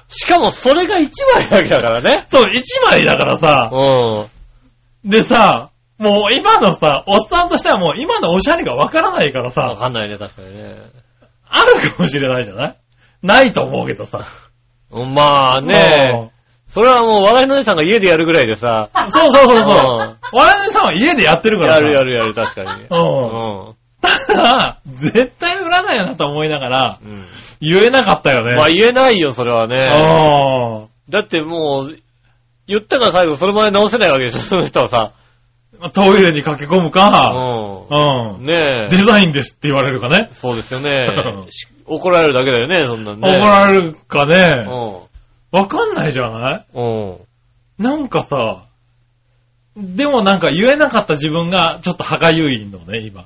[0.07, 2.25] しかもそれが一枚だけだからね。
[2.29, 5.09] そう、一枚だからさ、うん。
[5.09, 5.69] でさ、
[5.99, 10.77] もう今のさ、おっさんとしてはもう今のおしゃれがわからないからわさ、かんないね、確かにね。
[11.47, 12.75] あるかもしれないじゃない？
[13.21, 14.25] ないと思うけどさ。
[14.91, 16.31] まあね、
[16.69, 19.73] それはもう笑いの姉さんが家でやるぐらいでさ、うんそうそうそうそう。
[19.73, 19.79] うん
[20.31, 21.83] 我々さんは家でやってるからさ。
[21.83, 22.83] やるやるやる、確かに。
[22.83, 22.87] う。
[22.91, 27.05] うんただ、絶対裏だよなと思いながら、ん。
[27.05, 27.25] うん。
[27.59, 28.55] 言えなかったよね。
[28.55, 29.75] まあ言えないよ、それはね。
[29.77, 31.97] あだってもう、
[32.67, 35.13] 言ったから最後そのまま直せないわけでしょ、その人はさ。
[35.81, 35.89] あ。
[35.91, 37.09] トイレに駆け込むか、
[37.89, 37.93] う。
[37.93, 38.45] うんん。
[38.45, 38.87] ねえ。
[38.89, 40.29] デザインですって言われるかね。
[40.33, 41.07] そうですよね。
[41.49, 43.29] し怒られるだけだよね、そんなんね。
[43.35, 44.65] 怒られるかね。
[44.67, 45.55] う。
[45.55, 46.65] わかんないじゃない？
[46.73, 47.17] うん。
[47.83, 48.63] なんかさ、
[49.77, 53.25] でもなんか言えなかった自分がちょっと歯がゆいのね、今。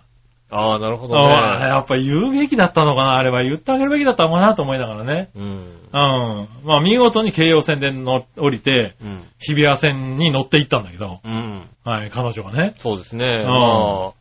[0.53, 1.71] ああ、なるほどああね。
[1.71, 3.43] やっぱ言うべきだったのかな、あれは。
[3.43, 5.29] 言ってあげるべきだったのかなと思いながらね。
[5.35, 5.43] うん。
[5.43, 6.47] うん。
[6.63, 9.23] まあ見事に京葉線で乗降りて、うん。
[9.39, 11.67] 日比谷線に乗って行ったんだけど、うん。
[11.83, 12.75] はい、彼女がね。
[12.77, 13.43] そうですね。
[13.43, 14.11] んま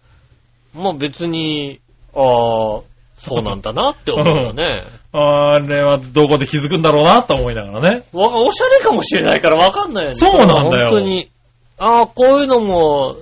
[0.75, 1.81] あ、まあ別に、
[2.15, 2.81] ああ、
[3.17, 4.83] そうなんだなって思うよね。
[5.13, 8.05] あれはどこで気づくんだろうなと思いながらね。
[8.13, 10.15] わおしゃれかもしれないからわかんないよね。
[10.15, 11.31] そうなんだよ本当に。
[11.79, 13.17] ああ、こういうのも、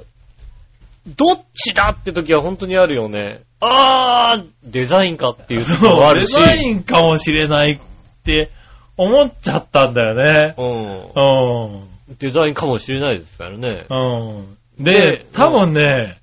[1.17, 3.43] どっちだって時は本当にあるよね。
[3.61, 6.35] ああ、デザインかっていう時もあるし。
[6.37, 7.79] デザインかもしれないっ
[8.25, 8.51] て
[8.97, 10.55] 思っちゃったんだよね。
[10.57, 12.15] ううん。
[12.15, 12.17] ん。
[12.19, 13.87] デザインかもしれないですからね。
[13.91, 14.85] うん。
[14.85, 16.21] でで、多分ね、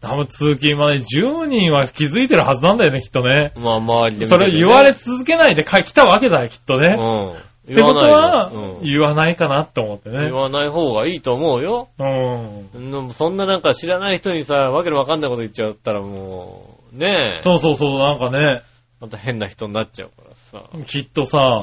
[0.00, 3.52] 多分通勤まで10人は気づいてるはずなんだよね、きっとね。
[3.56, 6.94] まあ周りで見てそれ言われ続けないで帰来たわけだよ、きっとね。
[6.98, 7.51] うん。
[7.64, 10.34] ってことは、うん言わないかなって思ってね言。
[10.34, 11.88] わない方がいいと思うよ。
[11.98, 12.68] うん。
[12.96, 17.40] うんそんななんか知らない人にさ、わけのわかんないこと言っちゃったらもう、ねえ。
[17.42, 18.62] そうそうそう、なんかね、
[19.00, 20.68] また変な人になっちゃうからさ。
[20.86, 21.62] きっとさ、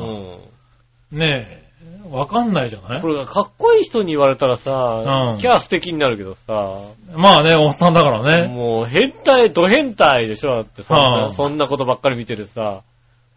[1.12, 1.20] うん。
[1.20, 1.48] ね
[2.06, 3.02] え、わかんないじゃない？
[3.02, 6.80] これがかっこいい人に言われたらさ、うんキャー素敵になるけどさ、
[7.14, 8.48] まあね、おっさんだからね。
[8.48, 12.84] もう変態、ド変態でしょだってそんな、はあそんなことばっかり見てるさ。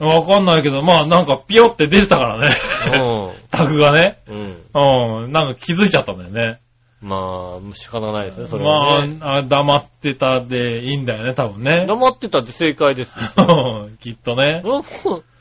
[0.07, 2.55] わかんないけど、まあなんかピヨって出てたからね。
[3.01, 4.19] う タグがね。
[4.29, 4.33] ん。
[4.33, 5.25] うん。
[5.25, 5.33] うん。
[5.33, 6.59] なんか気づいちゃったんだよね。
[7.01, 9.17] まあ、仕方ないですね、それはね。
[9.19, 11.85] まああ、黙ってたでいいんだよね、多分ね。
[11.87, 13.88] 黙ってたって正解ですよ。
[14.01, 14.62] きっとね。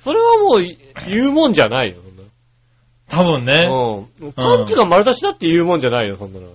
[0.04, 1.98] それはもう言うもんじゃないよ、
[3.10, 3.64] 多分ね。
[3.64, 4.34] そんなうん。
[4.34, 6.48] パンチが丸出しだって言うもんじゃないよ、そんなの。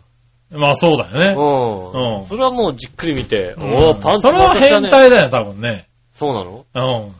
[0.51, 1.35] まあそうだよね。
[1.37, 2.19] うん。
[2.19, 4.91] うんそれはもうじっくり見て、うんおー、パンチそれは丸出しだね変。
[4.91, 5.87] 態だよ、多分ね。
[6.17, 6.65] そうなの？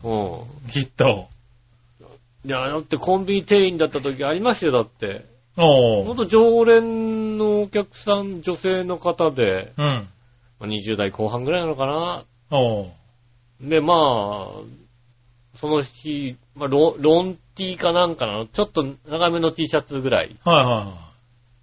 [0.03, 0.41] うん。
[0.63, 0.69] うん。
[0.69, 1.29] きっと。
[2.43, 5.25] いや、だってコンビニ店員だった時ありましたよ、だって。
[5.55, 6.05] おう。
[6.05, 9.85] ほんと常連のお客さん、女性の方で、うん。
[9.85, 10.07] ま
[10.61, 12.23] あ20代後半ぐらいなのかな。
[12.49, 12.87] おう。
[13.61, 14.47] で、まあ、
[15.55, 20.35] その日、まあロ、ロン T かなんかなの、ちょっと長めの T シャツぐらい。
[20.43, 20.93] はいはいは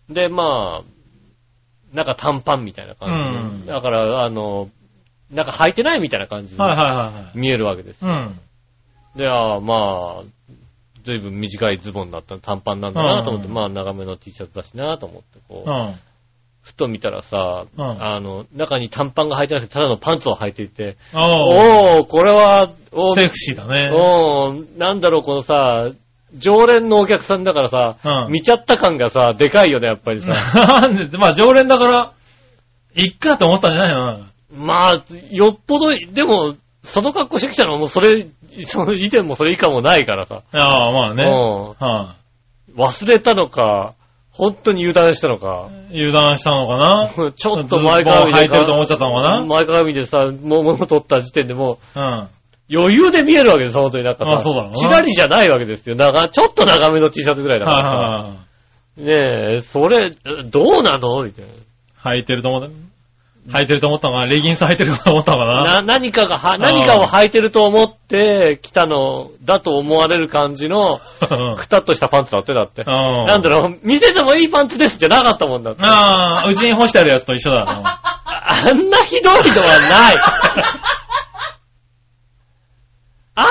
[0.09, 4.69] で、まあ、なんか短パンみたいな感じで、うんだから、あの、
[5.33, 6.57] なんか履いてないみたいな感じい。
[6.57, 8.05] ではいはいはい見えるわけです。
[8.05, 8.23] はい。
[8.23, 8.41] うん。
[9.17, 10.23] で、ああ、まあ、
[11.05, 15.95] ずいぶん短いズボンだった短パンなんだなと思って、うんまあ長めの T シャツだしなと思って、こう、うん。
[16.63, 22.01] ふと見たらさ、うんあの、中に短パンが履いてなくて、ただのパンツを履いていて、おう。
[22.01, 23.91] おー、これは、おーセクシーだね。
[23.95, 25.91] おー、なんだろう、このさ、
[26.37, 30.31] 常連のお客さんだからさ、うん見ちゃった感がさ、でかいよね、やっぱりさ。
[30.81, 32.13] なんで、まあ常連だから、
[32.97, 34.25] いっかって思ったんじゃないの？
[34.57, 38.27] まあ、よっぽど、でも、その格好してきたのはもうそれ、
[38.67, 40.43] その以前もそれ以下もないからさ。
[40.53, 41.25] ああ、まあね。
[41.25, 42.15] うんは
[42.77, 43.95] 忘れたのか、
[44.31, 45.69] 本当に油断したのか。
[45.93, 46.01] い。
[46.01, 51.99] 油断したのかな ちょっと前かがみでズボン履いてると思っちゃったのかな前かがみでさ、もう物取った時点でもう
[52.73, 54.35] 余裕で見えるわけです、本当になんかさ。
[54.37, 55.95] あそうだろうなチラリじゃないわけですよ。
[55.97, 58.29] 長、ちょっと長めの T シャツぐらいだからさ。
[58.29, 58.35] は
[58.97, 61.23] ねえ、それ、どうなの？
[61.25, 61.49] みたいい
[61.97, 62.19] はい。
[62.19, 62.69] 履いてると思った。
[63.47, 64.27] 履いてると思ったのかな？
[64.27, 65.63] レギンス履いてると思ったのかな？
[65.65, 70.99] なな、何かがは、何かを履いてると思って来たのだと思われる感じの、
[71.31, 72.83] う んくたっとしたパンツだって、だって。
[72.87, 75.83] うんなんだろう、見せてもいいパンツですじゃなかったもんだって。
[75.85, 78.01] ああ、うちに干してあるやつと一緒だな。
[78.47, 79.43] あんなひどいのは
[79.79, 80.17] ない。
[83.37, 83.51] あんな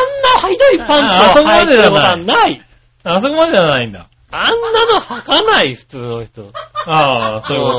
[0.49, 2.61] ひどいパンツを履いてることはない。
[3.03, 4.07] あそこまではないんだ。
[4.31, 4.41] あん
[4.73, 6.49] なの履かない、普通の人。
[6.87, 7.71] ああ、そういうこ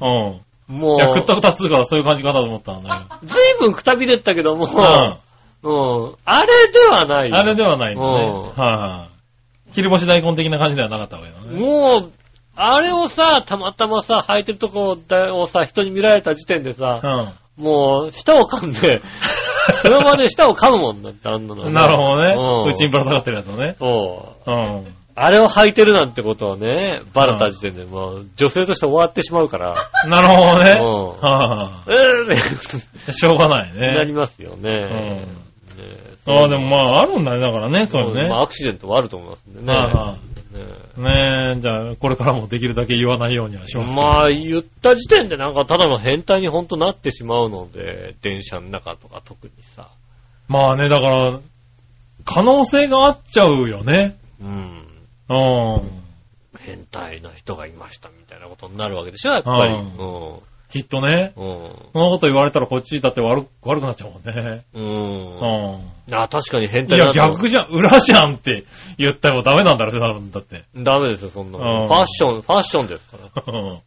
[0.00, 0.06] と？
[0.06, 0.40] うん。
[0.72, 5.18] ともいや、くったう、くたっつうからそういう感じかなと思ったんだずいぶんくたびれったけども、けど。
[5.62, 6.14] うん。
[6.24, 7.34] あれではないうん。
[7.36, 8.08] あれではないんだね。
[8.08, 9.08] うんはいは
[9.70, 9.72] い。
[9.72, 11.58] 切り干し大根的な感じではなかったわけだね。
[11.58, 12.12] もう、
[12.56, 17.00] あれをさ、たまたまさ、履いてるとこをさ、人に見られた時点でさ、
[17.56, 19.00] もう、舌を噛んで、
[19.82, 21.72] その場で舌を噛むもんだって、あんなの、うん。
[21.72, 22.34] なるほどね。
[22.36, 23.76] うんうちにぶら下がってるやつをね。
[23.78, 24.50] そう。
[24.50, 24.96] うん。
[25.14, 30.70] あれを履いてるなんてことをね、バレた時点でもう、女性として終わってしまうから、なるほどね。
[30.80, 33.12] うんはえい。
[33.12, 34.18] しょうがないーなりね。
[34.18, 34.80] ますよね。
[34.80, 35.26] ね
[36.26, 37.40] ああ、でもまあ、あるんだね。
[37.40, 38.28] だからね、そういうね。
[38.28, 39.74] まあ、アクシデントはあると思いますんでね。
[39.74, 43.94] はいはねねえ、じゃあ、これからもできるだけ言わないようにはします。
[43.94, 49.88] まあ、言った時点でなんかただの変態にほんとなってしまうので、電車の中とか特にさ。
[50.48, 51.40] まあね、だから、
[52.24, 54.16] 可能性があっちゃうよね。
[54.40, 54.81] うん。
[55.32, 56.02] うん。
[56.58, 59.74] 変態な人がいましたみたいなことになるわけでしょ、やっぱり。
[59.74, 60.38] ううん。
[60.70, 61.32] きっとね。
[61.36, 61.44] うん。
[61.92, 64.64] そのこと言われたらこっちだって悪く、悪くなっちゃうもんね。
[64.74, 64.80] う。
[64.80, 66.14] うんん。
[66.14, 68.64] あ、確かに変いや、態だと逆じゃん、裏じゃんって
[68.98, 70.64] 言ったらダメなんだろ、多分だって。
[70.76, 71.82] ダメですよ、そんなの。
[71.82, 73.42] うんファッション、ファッションですから。
[73.52, 73.80] うん。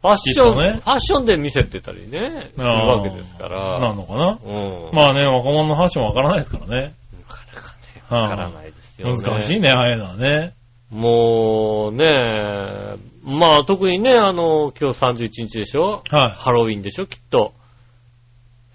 [0.00, 3.78] ファッション、ねファッションで見せてたりね、するわけですから。
[3.80, 4.38] なのかな？
[4.44, 4.90] うん。
[4.92, 6.94] まあね、若者のファッションわからないですからね。
[7.26, 7.74] なかなか
[8.20, 9.16] ね、わからないですよね。
[9.16, 10.52] 難しいね、ああいうのはね。
[10.90, 16.02] もうね、まあ特にね、あの、今日31日でしょ？
[16.10, 16.32] はい。
[16.34, 17.06] ハロウィンでしょ？
[17.06, 17.52] きっと。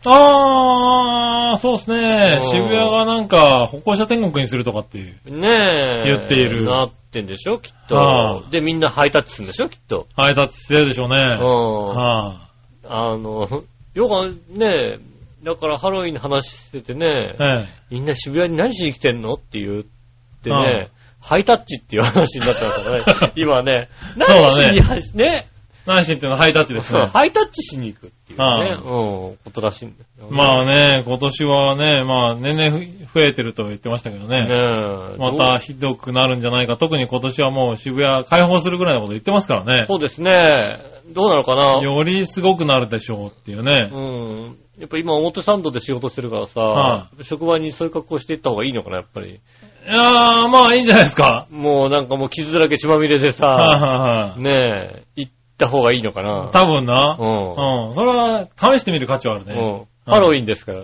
[0.05, 2.39] あー、そうですねう。
[2.41, 5.39] ん渋谷がなんか、歩行者天国にするとかっていう。
[5.39, 6.11] ねえ。
[6.13, 7.57] 言っているなってんでしょ？
[7.57, 8.49] きっはと。
[8.51, 9.69] で、みんなハイタッチするんでしょ？
[9.69, 10.07] きっと。
[10.15, 11.19] 配達してるでしょうね。
[11.19, 11.95] うん。
[11.95, 12.49] は
[12.85, 13.63] あの、
[13.95, 14.97] よくね、
[15.43, 19.33] だからハロウィンの話しててねい。、えみんな渋谷に何しに来てんの？
[19.33, 19.83] って言っ
[20.43, 20.89] てうんね、
[21.23, 23.31] ハイタッチっていう話になったんですよね。
[23.35, 23.87] 今ね。
[24.17, 25.47] そうだね何しには、ね、
[25.85, 26.31] 何しにっていうの？
[26.31, 27.07] はハイタッチですそう、ね。
[27.07, 32.77] ハイタッチしに行くっていうね、はいうん、ことらしいんですよ、まあね、今年はね、まあ年々
[33.13, 34.47] 増えてると言ってましたけどねね。
[34.49, 36.75] えまたひどくなるんじゃないか。
[36.75, 39.85] 特に今年はもう渋谷開放するぐらいのこと言ってますからね。
[39.87, 40.79] そうですね。
[41.13, 41.81] どうなのかな？
[41.81, 43.89] よりすごくなるでしょうっていうね。
[43.93, 44.57] うん。
[44.79, 49.39] やっぱ今表参道で仕事してるからさ、は職場にそういう格好していった方がいいのかな、やっぱり。
[49.85, 51.47] いやー、まあいいんじゃないですか。
[51.51, 54.41] もうなんかもう傷だらけ血まみれではいさ、はいはい。
[54.41, 54.51] ね
[54.97, 56.49] え、行った方がいいのかな。
[56.53, 57.17] 多分な。
[57.19, 57.87] うん。
[57.87, 57.93] うん。
[57.95, 59.53] それは試してみる価値はあるね。
[59.55, 60.11] うん。
[60.13, 60.79] ハロウィンですから。
[60.79, 60.83] う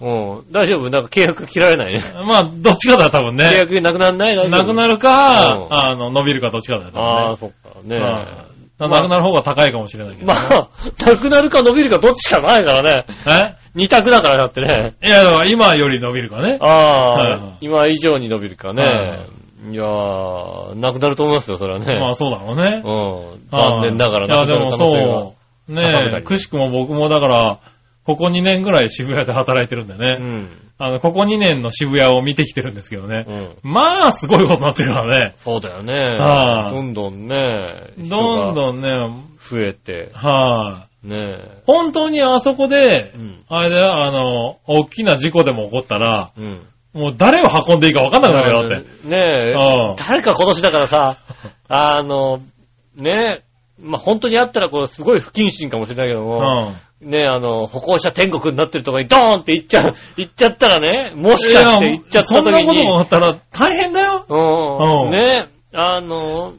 [0.00, 0.52] うん。
[0.52, 0.90] 大丈夫？
[0.90, 2.00] なんか契約切られないね。
[2.26, 3.56] まあ、どっちかだよ多分契ね。
[3.56, 7.12] 約なくならないなくなるかう、んあの、伸びるかどっちかだよ多分ね。
[7.12, 7.56] ああ、そっか。
[7.82, 8.47] ねうんえ。
[8.78, 10.26] なくなる方が高いかもしれないけど。
[10.26, 10.70] まあ、
[11.04, 13.06] なくなるか伸びるかどっちかないからね。
[13.26, 13.56] え？
[13.74, 14.94] 二択だからだってね。
[15.04, 16.58] いや、だから今より伸びるかね。
[16.60, 19.26] あはいはいあ、今以上に伸びるかはいね。
[19.70, 21.98] いやー、なくなると思いますよ、それはね。
[21.98, 22.82] まあそうだろうね。
[22.84, 23.48] うん。
[23.50, 25.34] 残念ながらいや、でもなくなる可能性がそ
[25.68, 25.74] う。
[25.74, 27.58] 高めたりねえ、くしくも僕もだから、
[28.04, 30.14] ここ2年ぐらい渋谷で働いてるんでうね。
[30.14, 30.48] ん。
[30.80, 33.24] あの、ここ2年の渋谷を見てきてるんですけどね。
[33.26, 33.70] うん。
[33.72, 35.34] まあ、すごいことになってるからね。
[35.38, 35.92] そうだよね。
[35.92, 38.90] はいどんどんね、どんんどんね、
[39.38, 43.44] 増えて、はい、ね本当にあそこでう、ん。
[43.48, 46.62] あれだよ、あの、大きな事故でも起こったら、うん。
[46.92, 49.08] もう誰を運んでいいか分かんなくなるよ、だって。
[49.08, 49.52] ねえ
[49.90, 51.18] うん、誰か今年だからさ、
[51.68, 52.38] あの、
[52.96, 53.47] ねえ、
[53.80, 57.10] まあ、本当にあったらこれすごい不謹慎かもしれないけどうも、ん。
[57.10, 64.24] ねえ、あの、歩行者天国になってるとこにドーンって行っちゃう、 行っちゃったらね、もしかして行っちゃった時そんなことに、があったら大変だよ。
[64.28, 65.06] うん。
[65.06, 66.54] うんねあの、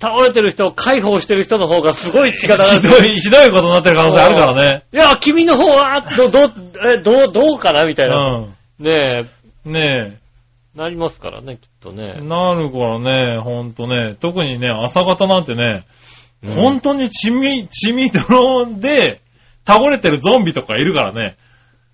[0.00, 2.80] 倒れてる人を解放してる人の方がすごい血がひ。
[2.80, 4.84] どい、ひどいことになってる可能性あるからね。
[4.92, 6.40] いや、君の方は、ど、ど、
[6.90, 8.46] え、どう、どうかなみたいな。
[8.46, 9.26] うね
[9.66, 9.72] え、ん。
[9.72, 10.19] ね
[10.74, 12.20] なりますからね、きっとえ。
[12.20, 12.20] ね。
[12.22, 14.14] なるからね、ほんとね。
[14.18, 15.84] 特にね、朝方なんてね、
[16.42, 19.20] うん本当に血み、血みどろで
[19.66, 21.36] 倒れてるゾンビとかいるからね。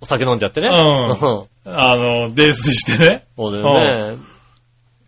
[0.00, 0.68] お酒飲んじゃってね。
[0.68, 3.26] うんそうあの、泥酔してね。
[3.36, 4.18] だよね。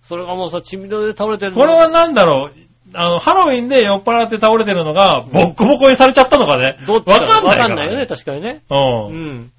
[0.02, 2.54] それがもうさ、血みどろで倒れてるのこれはなんだろう、
[2.94, 6.78] あの、ハロウィンで酔っ払って倒れてるのが、ボッコボコにされちゃったのかね。
[6.86, 8.62] どっちわかんないわかんないよね、確かにね。
[8.70, 8.74] う。
[8.74, 9.52] うんん。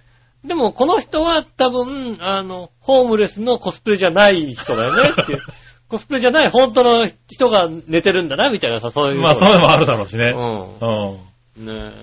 [0.43, 5.41] でも、この人は多分、あの、ホームレスのコスプレじゃない人だよねっていう。
[5.89, 9.21] コスプレじゃない本当の人が寝てるんだな、みたいなさ、そういう。
[9.21, 10.30] まあ、そういうのもあるだろうしね。
[10.30, 10.38] う
[11.58, 11.65] うん。
[11.65, 11.65] ん。
[11.65, 11.93] ね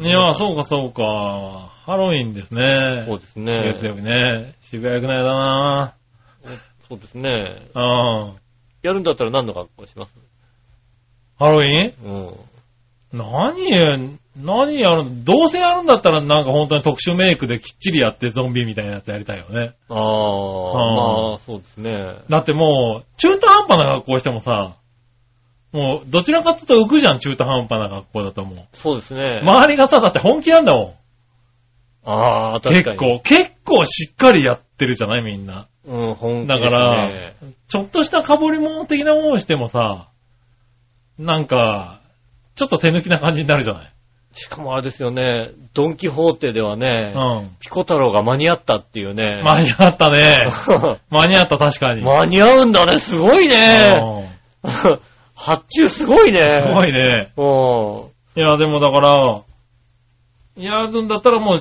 [0.00, 1.70] いや、そうかそうか。
[1.86, 2.96] ハロウィンですえ。
[2.96, 3.04] ね。
[3.06, 3.62] そうですね。
[3.64, 4.54] 月曜日ね。
[4.60, 5.94] 渋谷行くのやだな
[6.88, 7.68] そうですね。
[7.74, 8.34] うん。
[8.82, 10.14] やるんだったら何の格好します？
[11.38, 11.94] ハロウィン？
[13.12, 13.18] うん。
[13.18, 19.74] 何、何やるどうせやるんだったらなんか本当に特殊メイクできっちりやってゾンビみたいなやつやりたいよね。
[19.88, 22.16] ああ、まあ、そうですね。
[22.28, 24.76] だってもう、中途半端な格好してもさ、
[25.72, 29.40] もう、どちらかっていうと浮くじゃん、中途半端な格好だともそうですね。
[29.42, 29.46] う。
[29.46, 30.96] 周りがさ、だって本気なんだも
[32.04, 32.60] ああ、ん。
[32.60, 32.98] 確かに。
[32.98, 35.66] 結構、結構しっかりやってるじゃないみんな。
[35.86, 36.78] うん、本気だですね。
[36.78, 37.32] から、
[37.68, 40.08] ちょっとした被り物的なものをしてもさ、
[41.18, 42.00] なんか、
[42.54, 43.92] ちょっと手抜きな感じになるじゃない。
[44.32, 47.56] しかもあれですよね、ドンキホーテではね、うん。
[47.58, 49.42] ピコ太郎が間に合ったっていうね。
[49.44, 50.42] 間に合ったね。
[51.10, 52.02] 間に合った、確かに。
[52.02, 54.00] 間に合うんだね、すごいね。
[54.02, 54.40] うん
[55.40, 56.52] 発注すごいね。
[56.52, 57.32] すごいね。
[57.34, 58.42] うん。
[58.42, 59.42] いや、でもだから、
[60.56, 61.58] やるんだったらもう、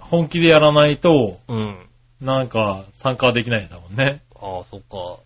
[0.00, 1.78] 本気でやらないと、うん。
[2.20, 4.20] なんか、参加できないんだもんね。
[4.34, 5.20] ああ、そっか。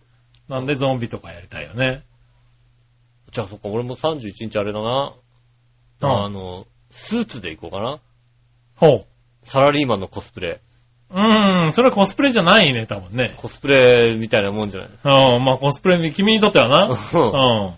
[0.47, 2.03] なんでゾンビとかやりたいよね。
[3.31, 5.13] じゃあそっか、俺も31日あれだな。
[6.01, 7.99] うんあの、スーツで行こうかな。
[8.75, 9.05] ほ
[9.43, 10.59] サラリーマンのコスプレ。
[11.11, 11.13] う。
[11.13, 13.33] うーん、それはコスプレじゃないね、多分ね。
[13.37, 14.89] コスプレみたいなもんじゃない？
[15.35, 16.85] うん、まあコスプレ、君にとってはな。
[16.85, 16.95] うんう
[17.71, 17.73] ん。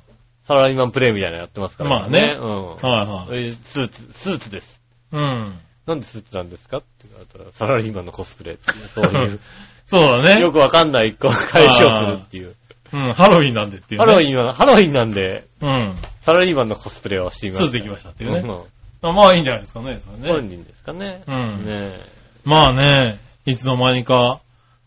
[0.45, 2.67] サラリーマンプレイみたいなのやってますからまあねうん。
[2.75, 3.45] はいはい。
[3.45, 4.81] えースーツ、スーツです。
[5.11, 5.53] うん。
[5.87, 6.77] なんでスーツなんですか？
[6.77, 9.39] って言われたら、サラリーマンのコスプレっていう、そういう、
[9.87, 10.41] そうだね。
[10.41, 12.55] よくわかんないこう返しをするっていう。
[12.93, 14.05] うん、ハロウィンなんでっていう、ね。
[14.05, 15.95] ハロウィンは、ハロウィンなんで、ン。
[16.21, 17.65] サラリーマンのコスプレをしてみました。
[17.65, 19.15] スーツできましたっていうねうんうん。
[19.15, 20.39] まあいいんじゃないですかね、それね。
[20.39, 21.23] 本人ですかね。
[21.27, 21.95] うんね
[22.43, 24.41] まあね、いつの間にか、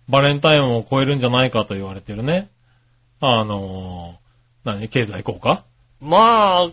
[0.09, 2.49] バレンタインを超えるんじゃないかと言われてるね。
[3.21, 5.65] あのー、何経済効果？
[6.01, 6.69] まあ、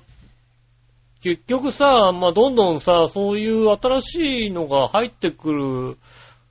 [1.24, 5.98] 結局さ、まあどんどんさ、そういう新しいのが入ってくる。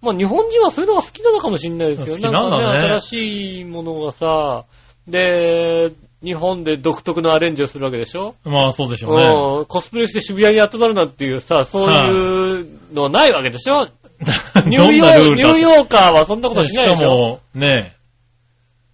[0.02, 2.14] まあ日本人はそういうのが好きなのかもしれないですよ。
[2.16, 4.64] 好きなんだねかね、新しいものがさ、
[5.06, 5.90] で、
[6.22, 8.34] 日本で独特のアレンジをするわけでしょ？
[8.44, 9.22] まあそうでしょうね。
[9.60, 13.88] うんコスプレして渋谷に集まるなんていうさ、そういうのはないわけでしょ？
[14.66, 17.08] ニューヨーニューヨーカーはそんなことししないでしょ？
[17.08, 17.96] かも、ね、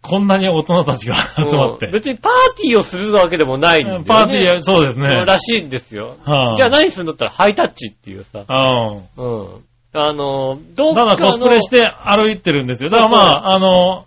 [0.03, 1.89] こんなに大人たちが集まって。
[1.89, 4.05] 別にパーティーをするわけでもないんだよね。
[4.07, 5.07] パーティーや、そうですね。
[5.09, 6.17] らしいんですよ。
[6.25, 8.45] はじゃあ何するんだったらハイタッチっていうさ。
[8.49, 9.25] うん。
[9.25, 9.65] うん。
[9.93, 11.17] あの、どっかの。
[11.17, 12.91] ただコスプレして歩いてるんですよ。
[12.91, 14.07] だからまあ、あの、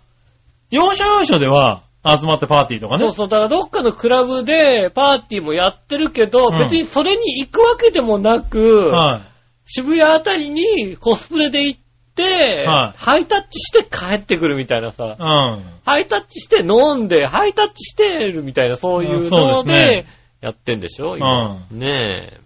[0.70, 3.04] 要所要所では集まってパーティーとかね。
[3.04, 9.22] そうそう、だからどっかのクラブでパーティーもやってるけど、うん別にそれに行くわけでもなく、はい。
[9.66, 11.80] 渋谷あたりにコスプレで行っ
[12.14, 15.62] て、はいハイタッチして帰ってくるみたいなさ、うん。
[15.84, 20.06] ハイタッチして飲んで、ハイタッチしてるみたいな、そういうそうでのすねで、
[20.40, 21.58] やってんでしょ今。
[21.70, 22.40] ねえ。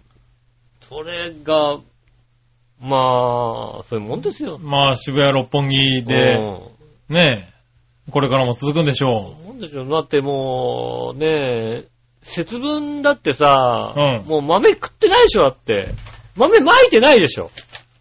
[0.81, 1.77] それが、
[2.85, 4.59] まあ、そういうもんですよ。
[4.59, 7.47] まあ、渋谷六本木で、うんね
[8.07, 9.89] え、これからも続くんでしょなんでしょう。
[9.89, 11.83] だってもう、ねえ、
[12.21, 15.93] 節分だってさ、うんもう豆食ってないでしょ、だって。
[16.35, 17.51] 豆巻いてないでしょ。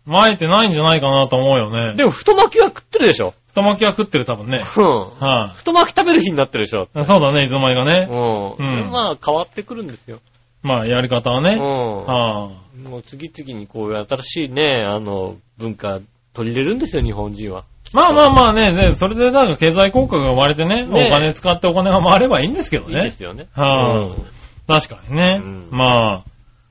[0.07, 0.11] う。
[0.11, 1.95] 巻いてないんじゃないかなと思うよね。
[1.95, 3.35] でも太巻きは食ってるでしょ。
[3.49, 4.61] 太巻きは食ってる多分ね。
[4.77, 4.85] うん。
[4.85, 6.83] は太巻き食べる日になってるでしょ。
[6.83, 7.05] い。
[7.05, 8.07] そうだね、いつの間にかうね。
[8.07, 8.85] ん。
[8.85, 10.19] うんまあ、変わってくるんですよ。
[10.65, 11.57] まあ、やり方はね。
[11.57, 12.05] うん。
[12.07, 12.51] は
[12.83, 16.01] もう次々にこういう新しいね、あの、文化
[16.33, 17.65] 取り入れるんですよ、日本人は。
[17.93, 23.11] まあまあまあね、ねそれでなんか経済効果が生まれてね、ねお金使ってお金が回ればいいんですけどねいいで。
[23.11, 23.47] すよね。
[23.53, 24.27] はいうん
[24.67, 25.41] 確かにね。
[25.45, 26.25] うんまあ、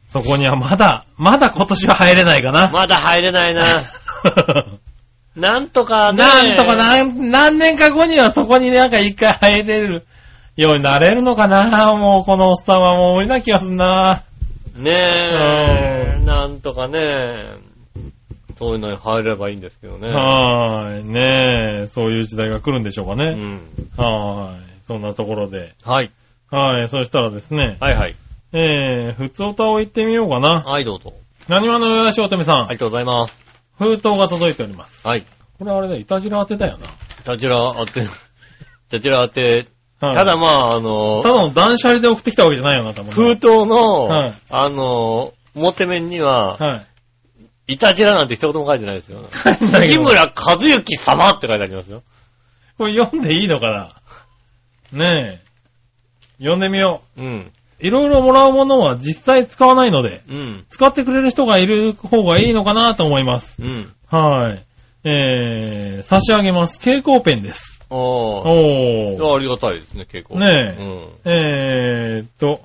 [0.07, 2.71] そこにはまだ、まだ今年は入れないかな。
[2.71, 3.67] まだ入れないな。
[5.37, 6.17] なんとかね。
[6.17, 10.05] なんとか何、何年か後にはそこになんか一回入れる
[10.55, 11.89] ようになれるのかな？
[11.97, 14.23] もうこのおっさんはもう無理な気がすんな。
[14.75, 17.57] ねえ、なんとかね、
[18.57, 20.09] そういうのに入ればいいんですけどね。
[20.09, 21.05] はーい。
[21.05, 23.31] ねえ、そういう時代が来るんでしょうかね。
[23.31, 23.61] うん。
[23.97, 24.61] はーい。
[24.87, 25.73] そんなところで。
[25.83, 26.11] はい。
[26.49, 26.87] はい。
[26.87, 28.15] そしたらですね、はいはい。
[28.53, 30.63] えー、普通歌を言ってみようかな。
[30.63, 31.13] はい、どうぞ。
[31.47, 33.43] 何話のよやしおとめさん、ありがとうございます。
[33.79, 35.07] 封筒が届いております。
[35.07, 35.23] はい。
[35.57, 36.87] これあれだよ、いたじら当てだよな。
[37.25, 39.67] こちら当て、こちら当て、
[40.07, 43.13] はいただまあ、あのた、だの断捨離で送ってきたわけじゃないよな、多分。
[43.13, 46.75] 封筒の、はいあの、表面には、は
[47.67, 47.73] い。
[47.73, 49.23] いたじらなんて一言も書いてないですよ。
[49.31, 52.03] 杉村和幸様って書いてありますよ。
[52.77, 53.95] これ読んでいいのか
[54.91, 54.99] な？
[54.99, 55.43] ねえ。
[56.39, 57.25] 読んでみようん。
[57.25, 57.85] う。
[57.85, 60.65] いろいろもらうものは実際使わないので、うん。
[60.69, 63.61] 使ってくれる人がいる方がいいのかなと思います。
[63.61, 63.93] うん。
[64.09, 64.63] はい。
[65.05, 66.79] えー、差し上げます。
[66.79, 67.82] 蛍光ペンです。
[67.93, 67.99] ああ。
[67.99, 69.35] おー。
[69.35, 70.39] ありがたいですね、結構。
[70.39, 71.09] ねえうん。
[71.25, 72.61] えーっと、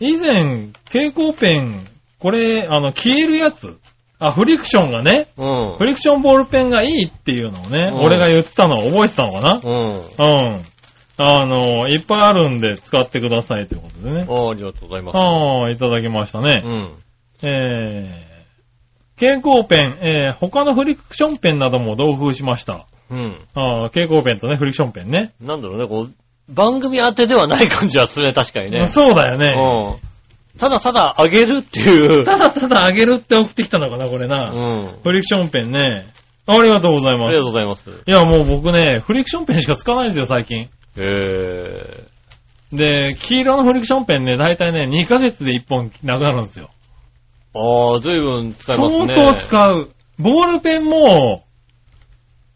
[0.00, 1.86] 以前、蛍光ペン、
[2.18, 3.78] これ、あの、消えるやつ。
[4.20, 5.44] あ、フリクションがね、う
[5.74, 5.86] んフ。
[5.86, 9.60] リクションボールペンがいいっていうのをね、うん俺が言ってたのを覚えてたのかな？
[9.62, 9.94] うん。
[9.94, 10.62] うん。
[11.20, 14.26] あの、いっぱいあるんで使ってくださいということでね。
[14.28, 15.16] あありがとうございます。
[15.16, 16.62] ああ、いただきましたね。
[16.64, 16.90] うん。
[17.42, 22.86] えー、蛍光ペン、えー、他のフリクションペンなども同封しました。
[23.10, 23.36] うん。
[23.54, 25.32] ああ、蛍光ペンとね、フリクションペンね。
[25.40, 26.12] なんだろうね、こう、
[26.48, 28.86] 番組当てではない感じはするね、確かにね。
[28.92, 29.54] そうだよね。
[29.56, 30.58] うん。
[30.58, 32.24] ただただあげるっていう。
[32.24, 34.50] ただただあげるって送ってきたのかな、これうな。
[34.50, 34.88] ん。
[35.02, 36.06] フリクションペンね。
[36.46, 37.38] ありがとうございありがます。
[37.38, 37.90] とうございます。
[37.90, 40.60] いや、もう僕ね、フリクションペンしか使わないんですよ、最近。
[40.60, 42.04] へえ。
[42.72, 46.70] で、黄色のフリクションペンね、だいたいね、2ヶ月で1本なくなるんですよ。
[47.54, 49.14] ああ、随分使いますね。
[49.14, 49.90] 相当使う。
[50.18, 51.44] ボールペンも、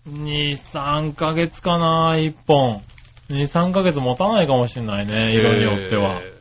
[0.09, 2.83] 2、3ヶ月かな、1本。
[3.29, 6.21] 2、3ヶ月持たないかもしれないね、色によっては。
[6.21, 6.33] へ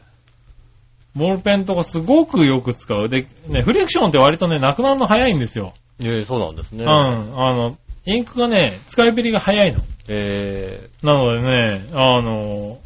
[1.15, 3.09] ボールペンとかすごくよく使う。
[3.09, 5.73] で、ね、フリクションって割とね、なくなるの早いんですよ。
[5.99, 6.05] え。
[6.05, 6.85] ええ、そうなんですね。
[6.85, 6.89] うん。
[6.89, 9.81] あの、インクがね、使いっぷりが早いの。
[10.07, 12.79] えなのでね、あの、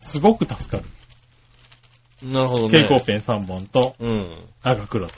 [0.00, 0.88] すごく助かる。
[2.24, 2.32] え。
[2.32, 2.78] なるほどね。
[2.80, 4.26] 蛍光ペン3本とうん。
[4.62, 5.12] 赤黒と。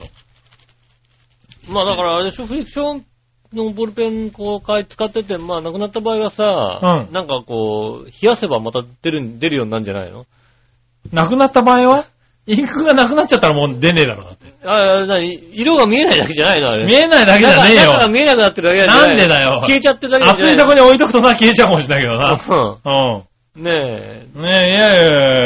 [1.71, 3.07] まあだからあれでしょ、フリクション
[3.53, 10.27] のボールペンこう買い使ってて、まあなくなった場合はさ、うんなんかこう、冷やせばまた出る、出るようになるんじゃないの？
[11.13, 12.05] なくなった場合は？
[12.47, 14.53] インクがなくなっちゃったらもう出ねえだろ、だって。
[14.65, 16.87] ああ、なに、色が見えないだけじゃないのあれ。
[16.87, 17.99] 見えないだけじゃねえよ中。
[17.99, 22.35] が見えなくなってるだけじゃないなんでだよ消えちゃってるだけじゃない熱いとこに置いとくとな、消えちゃうかもしれないけどな。
[23.55, 23.63] うん。
[23.63, 24.43] うねん。
[24.43, 25.01] ねえ、いやいや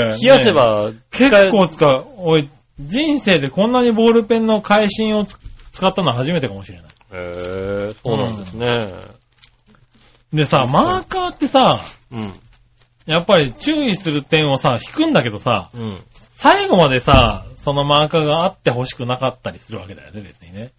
[0.07, 2.07] いやえ、冷やせば、結構使う。
[2.18, 2.48] おい、
[2.80, 5.36] 人生でこんなにボールペンの返芯をつ
[5.72, 6.86] 使ったのは初めてかもしれない。
[7.14, 8.80] へえ、そうなんですね。
[10.32, 12.32] でさ、マーカーってさ、うん。
[13.06, 15.98] やっぱり注意する点をさ、引くんだけどさ、うん。
[16.12, 20.72] 最後までさ、そのマーカーがあって欲しくなかったりするわけだよね、別にね。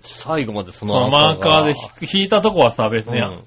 [0.00, 3.44] 最後までそそののマーカーで引く引いたとこはさ、別に、うん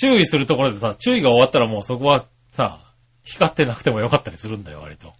[0.00, 2.92] 注意するところでさ、注意が終わったらもうそこはさ、
[3.24, 5.12] 光ってなくてもよかったりするんだよ、割と。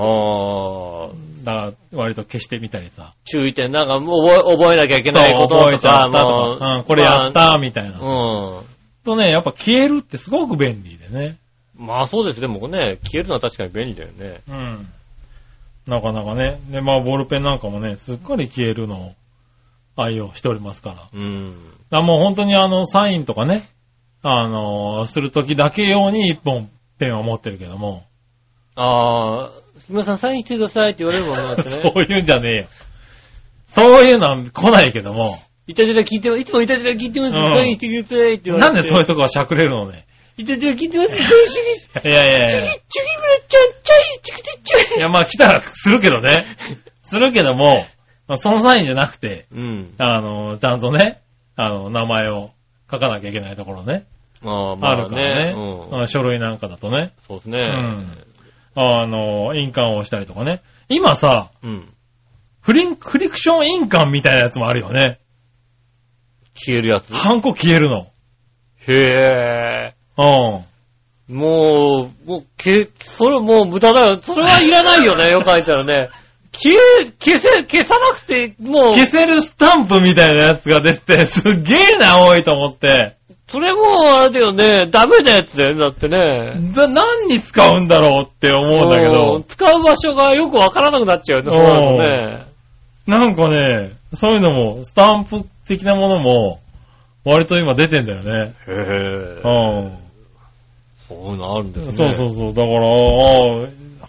[0.00, 1.08] ああ、
[1.44, 1.60] だか
[1.92, 3.14] ら、割と消してみたりさ。
[3.24, 7.98] 注意点、なんか覚え、覚えなきゃいけないことそう覚えとか、ちゃったとか、うん、これやったみたいな。
[7.98, 8.64] まあうん。
[9.04, 11.36] とね、やっぱ消えるってすごく便利でね。
[11.76, 12.40] まあそうです。
[12.40, 14.40] でもね、消えるのは確かに便利だよね。
[14.48, 14.86] うん。
[15.86, 16.60] なかなかね。
[16.70, 19.14] で、まあ、ボールペンなんかもね、すっかり消えるのを
[19.96, 20.96] 愛用しておりますから。
[20.96, 21.54] だかうん。
[21.90, 23.62] らもう本当にあの、サインとかね、
[24.22, 28.04] あのーするときだけ用に一本ペンを持ってるけども、
[28.76, 29.50] ああ、
[29.80, 31.44] すみません、サインしてくださいって言われるもんね。
[31.44, 32.66] だって そねういうんじゃねえよ。
[33.68, 36.40] そういうのは来ないけども、いたじら聞いてます。
[36.42, 37.36] いつもいたじら聞いてます。
[37.36, 38.72] うんサインしてくださいって言われて。
[38.74, 40.06] なんでそういうとこはしゃくれるのね。
[40.36, 41.10] いたじら聞いてます。
[41.10, 42.12] サインしてください。
[42.12, 42.48] いやいやいや。
[42.48, 42.80] チュギ、チュギ
[43.16, 46.44] ブラちゃん、チャイ、チクチュチュいや、まあ来たらするけどね。
[47.02, 47.84] するけども、
[48.26, 49.94] まあそのサインじゃなくて、うん。
[49.98, 51.20] あの、ちゃんとね、
[51.56, 52.50] あの、名前を
[52.90, 54.04] 書かなきゃいけないところね。
[54.42, 55.54] まあまああるからね。
[55.54, 56.02] うん。
[56.02, 57.12] あ書類なんかだとね。
[57.28, 57.58] そうですね。
[57.60, 58.24] うん。
[58.76, 60.62] あの、印鑑を押したりとかね。
[60.88, 61.88] 今さ、うん。
[62.60, 65.18] フリン、フリクション印鑑みたいなやつもあるよね。
[66.54, 67.12] 消えるやつ？
[67.14, 68.08] ハンコ消えるの。
[68.88, 69.94] へえ。
[70.16, 70.22] う
[71.32, 71.36] ん。
[71.36, 74.20] もう、もう、け、それもう無駄だよ。
[74.20, 76.08] それはいらないよね、 よく書いたらね。
[76.52, 83.16] 消え、消せ、消さなくて、もう、消せるスタンプみたいなやつが出て、すっげえな、多いと思って。
[83.50, 83.82] それも
[84.20, 86.54] あれだよね、ダメなやつだよね、だってね。
[86.72, 92.46] だ何に使うんだろうって思うんだけうどん、使う場所がよくわからなくなっちゃうよね、そうなるとね。
[93.08, 96.60] なんかね、そういうのも、スタンプ的なものも、
[97.24, 98.54] 割と今出てんだよね。
[98.68, 98.72] へえ。
[98.72, 99.98] うん。
[101.08, 101.92] そういうのあるんですね。
[101.92, 102.54] そうそうそう。
[102.54, 102.92] だから、あ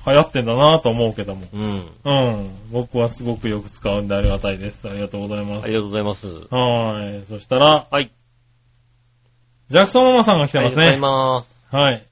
[0.05, 1.41] あ、流行ってんだなと思うけども。
[1.51, 1.83] うん。
[2.05, 2.49] うん。
[2.71, 4.87] 僕はすごくよく使うんでありがたいです。
[4.87, 5.63] ありがとうございます。
[5.63, 6.27] ありがとうございます。
[6.51, 7.23] はい。
[7.27, 8.11] そしたら、はい。
[9.72, 10.99] ジャクソンママさんが来てますありがとうございね。
[10.99, 11.49] ます。
[11.72, 12.05] はい。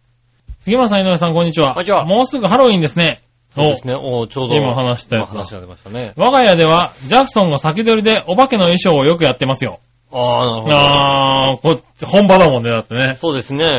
[0.62, 1.74] 杉村さん、井上さん、こんにちは。
[1.74, 3.22] こんにちはもうすぐハロウィンですね。
[3.54, 3.96] そうですね。
[3.96, 4.56] おちょうど。
[4.56, 6.14] 今話したやつ話が出ましたね。
[6.18, 9.82] お我が家では、ジャクソンが先取りでお化けの衣装をよくやってますよ。
[10.14, 10.78] ああ、なるほど。
[10.78, 13.16] あー、こっち、本場だもんね、だってね。
[13.16, 13.66] そうですね。
[13.68, 13.70] お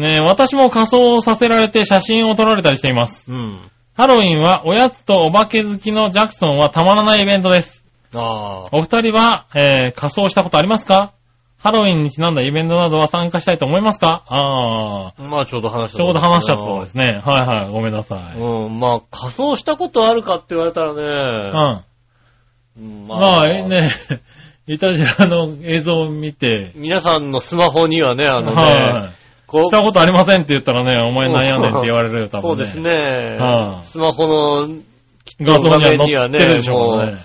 [0.00, 3.30] ねえ私も仮装させられて写真を撮られたりしています。
[3.30, 3.38] うん。
[3.38, 3.60] うん。
[3.94, 7.84] ハロウィンはおやつとお化け好きのジャクソンはたまらないイベントです。
[8.14, 8.64] ああ。
[8.72, 11.12] お二人は、えー、仮装したことありますか？
[11.60, 14.24] ハロウィンにちなんだイベントなどは参加したいと思いますか？
[14.28, 17.20] あまあちょうど話しー、たちょうど話したそうですね。
[17.24, 18.38] はいはい、ごめんなさい。
[18.38, 18.78] うん。
[18.78, 21.02] まあ仮装したことあるかって言われたらうね。
[21.02, 21.84] ん。
[22.80, 23.90] うんまあ、ね、
[24.68, 29.12] いたじらの映像を見て、皆さんのスマホにはね、あのはい、
[29.64, 32.50] したことありませんって言ったらね、お前悩んでんって言われるよ、多分、ね。
[32.50, 32.78] そうです。
[32.78, 33.80] ねは。
[33.82, 34.68] いスマホの
[35.40, 37.16] 画像には載画面にはねってるでしょうね。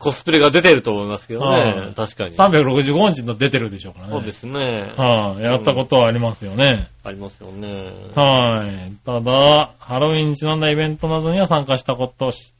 [0.00, 1.88] コスプレが出てると思いますけどはい。
[1.88, 2.34] ね確かに。
[2.34, 4.12] 365日の出てるでしょうからね。
[4.12, 4.94] そうですね。
[4.96, 6.88] はい、やったことはありますよね。
[7.04, 7.92] ありますよね。
[8.16, 8.92] はい。
[9.04, 12.54] ただ、ハロウィンにちなんだイベントなどには参加したことをし、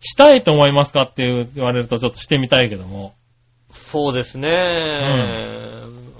[0.00, 3.14] したいと思いますかっていう言われるとちょっとしてみたいけども。
[3.70, 4.48] そうですね。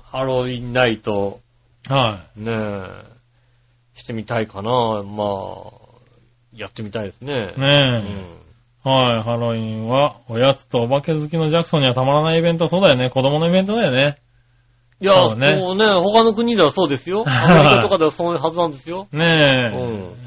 [0.05, 1.41] ハロウィンナイト、
[1.89, 5.03] はねえ、してみたいかな。
[5.03, 5.87] まあ、
[6.53, 7.33] やってみたいですね。
[7.33, 7.37] い。
[7.55, 8.43] うねえ。
[8.43, 8.46] ん。
[8.89, 13.11] はい、ハロウィンは、おやつとお化け好きのジャクソンにはたまらないイベント、そうだよね。
[13.11, 14.19] 子供のイベントだよね。
[15.01, 17.25] いや、そそううねね、他の国ではそうですよ。
[17.29, 19.09] アメリカとかではそういうはずなんですよ。
[19.13, 19.73] ね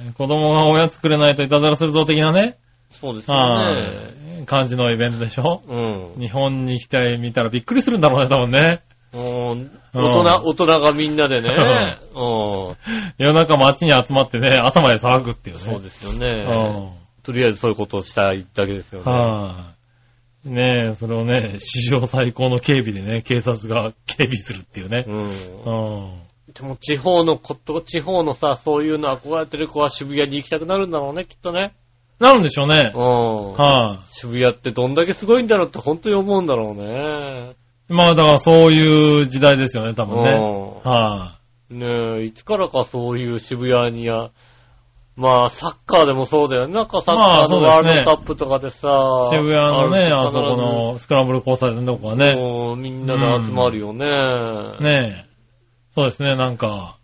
[0.09, 0.11] え。
[0.11, 2.57] 子供がおやつくれないといたずらするぞ的なね。
[2.89, 4.41] そうですよはね。
[4.41, 4.45] い。
[4.45, 5.75] 感じのイベントでしょう
[6.17, 6.19] ん。
[6.19, 8.81] 日本に来てみたらびっくりするんだろうね、多分ね。
[9.13, 11.97] うん大人、大人がみんなでね。
[12.13, 12.75] うん。
[13.17, 15.61] 夜中街に集まってね、朝まで騒ぐっていうね。
[15.61, 16.98] そうですようね。
[17.29, 17.33] ん。
[17.33, 19.11] とりあえずそういうことをしたいだけですよね。
[19.11, 20.49] はい。
[20.49, 25.05] ねえ、それをね、史上最高の警備でね、警察が 警備するっていうね。
[25.07, 25.23] うん。
[25.23, 26.29] うん。
[26.53, 31.73] でも地方のこと、地方のさ、そういうの憧れてる子は渋谷に行きたくなるんだろうね、きっとね。
[32.19, 32.97] なるんでしょうねう。
[32.97, 33.53] ん。
[33.53, 37.53] は渋谷ってどんだけすごいんだろうって本当に思うんだろうね。
[37.89, 37.93] い。
[37.93, 40.81] まあだからそういう時代ですよね、多分ね。
[40.83, 41.37] うは
[41.71, 41.79] ん。
[41.79, 44.31] ねえ、いつからかそういう渋谷には、
[45.19, 46.73] まあ、サッカーでもそうだよね。
[46.73, 48.87] なんかサッまあカーのワールドカップとかでさ、
[49.25, 49.35] い。
[49.35, 52.33] 渋谷のね、あそこのスクランブル交差点のとこはね。
[52.35, 54.05] もうみんなで集まるよね。
[54.79, 55.29] ねえ。
[55.93, 56.95] そうですね、なんか、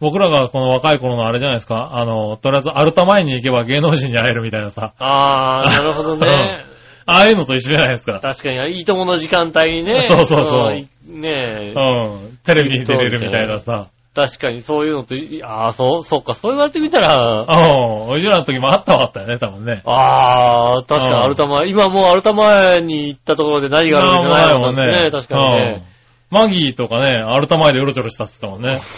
[0.00, 1.90] 僕らがこの若い頃のあれじゃないですか。
[1.92, 4.92] あの、とりあえずアルタ前に行けば芸能人に会えるみたいなさ。
[4.98, 6.64] あー、なるほどね。
[7.06, 8.18] ああいうのと一緒じゃないですか。
[8.20, 10.02] 確かに、いいともの時間帯にね。
[10.08, 12.38] そうそうそうんねえ、うん。
[12.44, 13.88] テレビに出れるみたいなさ。
[14.14, 18.10] 確かにそういうのと、いああ、そう、そうか、そう言われてみたら、うん。
[18.10, 19.82] おじらの時もあったはあったよね、多分ね。
[19.84, 25.74] ああ、確かにうんアルタ前、今もうアルタ前に行ったところで何があるんじゃないのかってね、確かにね。
[25.78, 25.94] うん
[26.34, 28.80] マギーとかね、アルタ前でうろちょろしたって言ってたもんね。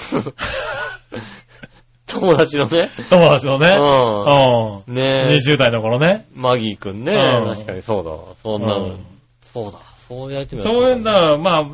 [2.07, 2.89] 友達のね。
[3.11, 3.69] 友達のね。
[3.69, 4.89] うん。
[4.89, 4.95] うん。
[4.95, 5.37] ねえ。
[5.37, 6.27] 20代の頃ね。
[6.35, 7.12] マギーくんね。
[7.12, 8.19] うん確かにそうだわ。
[8.43, 9.05] そんなのうん。
[9.43, 9.81] そうだ。
[10.09, 11.65] そうやってみそういうんだから、まあ、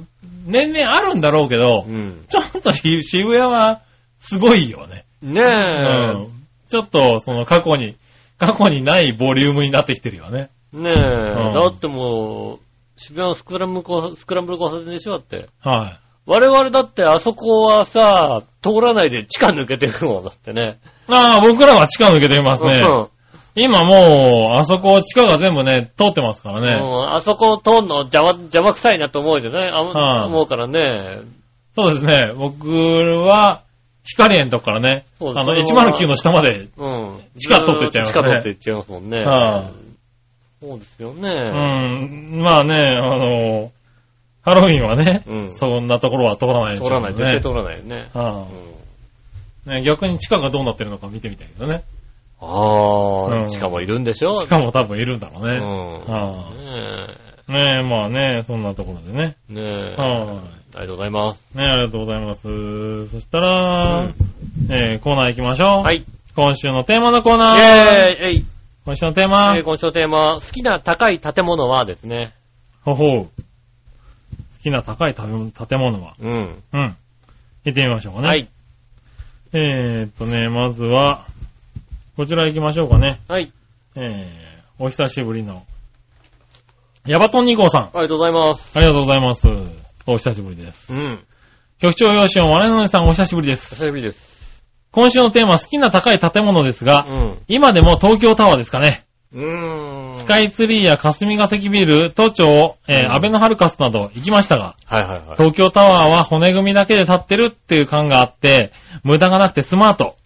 [0.46, 2.24] 年々あるんだろうけど、うん。
[2.28, 3.82] ちょっと渋谷は
[4.18, 5.04] すごいよね。
[5.22, 5.48] ねうえ。
[6.24, 6.28] ん。
[6.68, 7.96] ちょっと、その過去に、
[8.38, 10.50] 過去にないボリュームになってきてるよね。
[10.72, 11.50] ねえ。
[11.50, 12.58] んだってもう、
[12.96, 15.48] 渋谷のスクランブル交スクランブル交差点でしょだって。
[15.60, 20.78] は我々だってあそこはさ、通らないで地下抜けてるもんだってね。
[21.08, 21.12] い。
[21.12, 22.78] ああ、僕らは地下抜けていますね。
[22.78, 23.08] うん
[23.54, 26.72] 今もう、あそこ地下が全部ね、通ってますからうね。
[26.74, 29.70] んあそこ通んの邪魔、邪魔くさいなと思うじゃない？
[29.70, 31.20] あ、はい思うからね。
[31.74, 32.32] そうですね。
[32.36, 33.62] 僕は、
[34.04, 37.20] 光園のとこからね、そうあの、それは109の下まで、うん。
[37.36, 39.24] 地下通ってっちゃいますね地下通ってっちゃいますもんね。
[39.24, 41.50] はいそうですようね。
[41.50, 43.72] ん、まあね、あの、
[44.42, 48.10] ハロウィンはね、うんそんなところは通らないでしょう通らない、絶ね対通らないよね。
[48.14, 48.46] は
[49.66, 51.82] うんあね逆に地下がどうなってるのか見てみたいけどね。
[52.44, 54.34] あうんあ、しかもいるんでしょ？
[54.34, 55.58] 地下も多分いるんだろうね。
[55.58, 56.12] うん。
[56.12, 59.36] はねねえ、まあね、そんなところでね。
[59.50, 59.54] え。
[59.54, 59.96] ねえ。
[59.96, 60.42] は
[60.74, 61.44] ありがとうございます。
[61.54, 61.58] い。
[61.58, 63.06] ねありがとうございます。
[63.08, 64.08] そしたら、
[64.70, 65.82] えー、コーナー行きましょう。
[65.82, 66.04] はい。
[66.34, 67.58] 今週のテーマのコーナー。
[67.58, 68.46] イェーイ
[68.86, 69.52] 今週のテーマ。
[69.56, 72.32] えー今週のテーマ、好きな高い建物はですね。
[72.84, 73.18] ほほう。
[73.18, 73.28] 好
[74.62, 76.14] きな高い建建物は。
[76.20, 76.32] うん。
[76.72, 76.96] うん。
[77.64, 78.28] 行ってみましょうかね。
[78.28, 78.48] はい。
[79.52, 81.26] えーっとね、まずは、
[82.16, 83.20] こちら行きましょうかね。
[83.26, 83.50] はい。
[83.94, 85.64] えー、お久しぶりの、
[87.06, 87.82] ヤバトン2号さん。
[87.84, 88.76] ありがとうございます。
[88.76, 89.48] ありがとうございます。
[90.06, 90.94] お久しぶりです。
[90.94, 91.18] うん。
[91.78, 93.74] 局長用紙を我々さんお久しぶりです。
[93.74, 94.60] 久しぶりです。
[94.90, 97.38] 今週のテーマ、好きな高い建物ですが、うん。
[97.48, 99.06] 今でも東京タワーですかね。
[99.32, 100.14] うーん。
[100.16, 105.22] スカイツリーや霞ヶ関ビル、都庁、えーうんアベノハルカスなど行きましたが、はいはいはい。
[105.38, 108.70] 東京タワーは骨組みだけで立ってるっていう感があって、
[109.02, 110.16] 無駄がなくてスマート。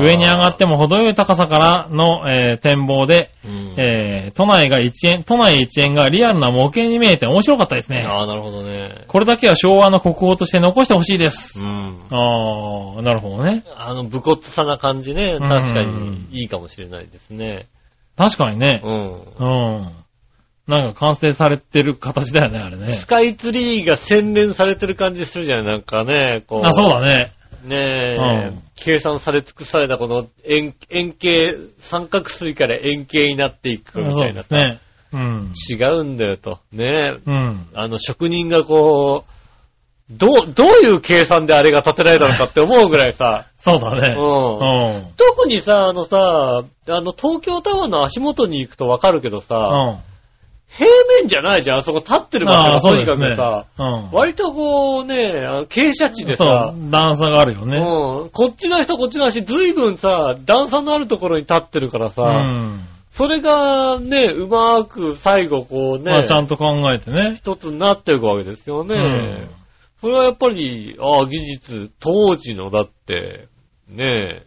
[0.00, 3.74] 上に上がっても程よい高さからの、えー展望で、うん。
[3.78, 8.02] えー都内が一円、都内一円がリアルな模型に見えて面白かったですね。
[8.06, 9.04] ああ、なるほどね。
[9.08, 11.60] これだけは昭和の国宝として残してほしいです。
[11.60, 12.00] うん。
[12.10, 13.64] あー、なるほどね。
[13.76, 15.36] あの、武骨さな感じね。
[15.36, 17.66] ん確かにいいかもしれないですね。
[18.16, 18.88] 確かにねう。
[18.88, 19.22] ん。
[19.38, 19.88] うん。
[20.66, 22.90] なんか完成されてる形だよね、あれね。
[22.92, 26.44] スカイツリーが洗練されてる感じするじゃん、なんかね。
[26.46, 27.32] こうあ、そうだね。
[27.64, 34.56] ねえ、うん計算され尽くされたこの円円形、三角錐から円形になっていくみそうたいなさ。
[34.56, 34.80] ですね。
[35.12, 35.52] うん。
[35.70, 36.60] 違うんだよと。
[36.72, 37.66] ねえ、うん。
[37.74, 39.32] あの職人がこう、
[40.10, 44.14] どう、どういう計算であれが建てられたのかって思うぐらいさ、 そうだね。
[44.18, 44.94] うん。
[44.94, 45.12] うん。
[45.16, 50.09] 特にさ、あのさ、あの東京タワーの足元に行くとわかるけどさ、うん。
[50.72, 53.04] 平面じゃないじゃん、あそこ立ってる場所がとに。
[53.04, 54.10] かくさ、うん。
[54.12, 55.14] 割とこうね、
[55.68, 57.76] 傾斜地でそさ、う、段差があるよね。
[57.76, 58.30] うん。
[58.30, 62.80] こっちの人、こっちの足、ずいぶんさ、段差のあるところに立ってるからさ、うん。
[63.10, 67.34] それがね、うまーく最後こうね、まあちゃんと考えてね。
[67.36, 68.94] 一つになっていくわけですよね。
[68.94, 69.48] うん
[70.00, 73.48] それはやっぱり、ああ、技術、当時のだって、
[73.86, 74.44] ね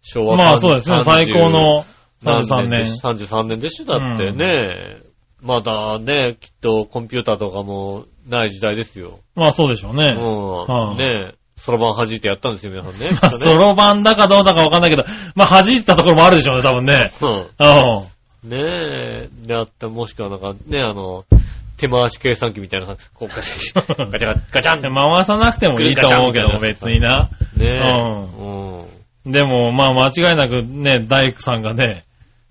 [0.00, 1.84] 昭和まあそうですね、30最高の
[2.22, 2.80] 何33年。
[2.80, 3.84] でし33年でしょ？
[3.84, 4.96] だってね、
[5.42, 9.20] まだね、きっとコンピューターとかもない時代ですよ。
[9.34, 10.14] まあそうでしょうね。
[10.16, 10.94] うん。
[10.94, 13.10] いねそろばん弾いてやったんですよ、皆さんね。
[13.12, 17.10] まあ、そろばんだかどうだかわかんないけど、まあ弾いてたところもあるでしょうね、多分ね。
[17.22, 17.30] うん。
[17.32, 18.50] うん。
[18.50, 18.58] ね
[19.24, 21.24] え、であった、もしくはなんかね、あの、
[21.76, 27.30] 手回し計算機みたいな、こうガチャガチャガチャンね回さなくてもいいと思うけど、別にな。
[27.60, 28.86] え、う
[29.24, 29.32] うん。
[29.32, 32.04] でも、まあ間違いなくね、大工さんがね、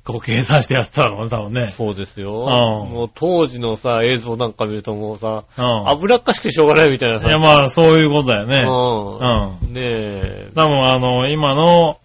[0.06, 1.66] こう計算してやってたのね、多分ね。
[1.66, 2.46] そうですよ。
[2.48, 5.90] うんもう当時のさ、映像なんか見るともうさ、うん。
[5.90, 7.28] 油っかしくてしょうがないみたいなさ。
[7.28, 8.60] いや、まあそういうことだよね。
[8.60, 9.68] うん。
[9.68, 9.74] うん。
[9.74, 10.52] ねえ。
[10.54, 11.98] 多分あの、今の、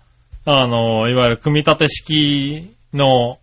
[0.47, 3.39] あの、いわゆる組み立て式の、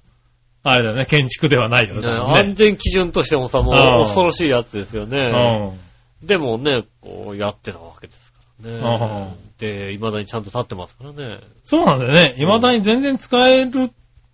[0.64, 5.74] あれだよね、建築ではないよね、ね安全基準としてもさ、もうんう恐ろしいやつですよね。
[6.22, 6.28] うん。
[6.28, 9.34] でもね、こうやってたわけですからね。
[9.60, 11.42] で、未だにちゃんと立ってますからね。
[11.64, 12.34] そうなんだよね。
[12.38, 13.92] 未だに全然使える、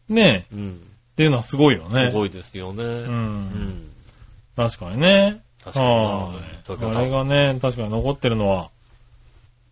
[0.10, 0.72] ね、うん。
[1.14, 2.10] っていうのはすごいよね。
[2.10, 2.84] すごいですよね。
[2.84, 2.88] う。
[2.88, 3.90] うんん。
[4.56, 5.42] 確かにね。
[5.64, 6.38] 確かになはい。
[6.66, 8.70] 東京タワーあれがね、確かに残ってるのは、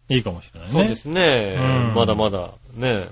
[0.09, 0.73] いいかもしれないね。
[0.73, 1.57] そうですね。
[1.57, 3.07] うんまだまだね、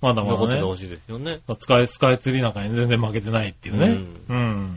[0.00, 0.38] まだまだね。
[0.38, 1.40] 残っててほしいですよね。
[1.58, 3.98] スカイ、スカイツリーなんかに全然負けてないっていうね。
[4.28, 4.76] うん。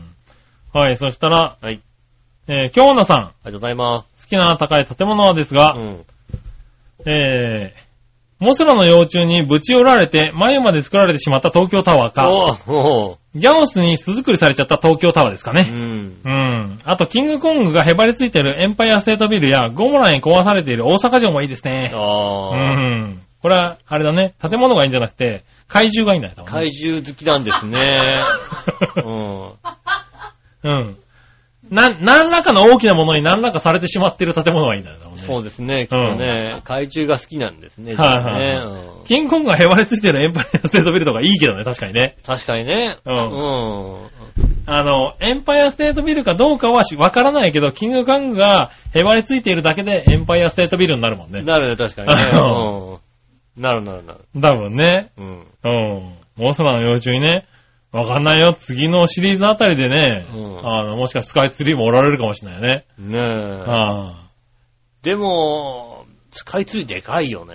[0.72, 1.80] はい、そしたら、はい。
[2.46, 4.26] えー、京女さん、ありがとうございます。
[4.26, 6.04] 好きな高い建物はですが、うん。
[7.06, 7.87] えー、
[8.40, 12.22] モスラの幼虫にぶち寄られて、眉まで作られてしまった東京タワーか、
[13.34, 15.70] ギャオスに巣作りされちゃった東京タワーですかーうね。
[15.70, 16.16] ん。
[16.24, 16.78] うん。
[16.84, 21.90] あと、キングコングがへばりついてるエンパイアステートビルや、ゴモラに壊されている大阪城もいいですね。
[21.92, 22.76] うああ。
[22.76, 23.20] ん。
[23.42, 24.34] これは、あれだね。
[24.40, 28.22] 建物がいいんじゃなくて、怪獣がいいんだよ、多分ね怪獣好きなんですね。
[29.04, 30.70] うん。
[30.70, 30.96] うん。
[31.70, 35.04] な、何らかの大きなものに何らかされてしまっている建物がいいんだよね。
[35.16, 42.16] そうですね、きっとね、怪獣が好きなんですね、はいはいねはいうんキングコングがへばりついてるエンパイアステートビルとかいいけどね、確かにね。
[42.26, 42.98] 確かにね。
[43.06, 44.08] うんうん。
[44.66, 51.42] あの、エンパイアステートビルかどうかはしわからないけど、キングコングがへばりついているだけでエンパイアステートビルになるもんね。
[51.42, 52.14] なるね、確かにね。
[52.34, 53.62] うん。
[53.62, 54.20] なるなるなる。
[54.38, 55.10] 多分ね。
[55.16, 55.26] うん。
[55.26, 56.18] うん。
[56.36, 57.46] モンスターの幼虫にね、
[57.92, 58.52] わかんないよ。
[58.52, 62.84] 次のシリーズあたりでね、うんあの、もしかしたらスカイツリーもおられるかもしれないね。
[62.98, 63.64] ねえ。
[63.66, 64.30] ああ。
[65.02, 67.54] でも、スカイツリーでかいよね。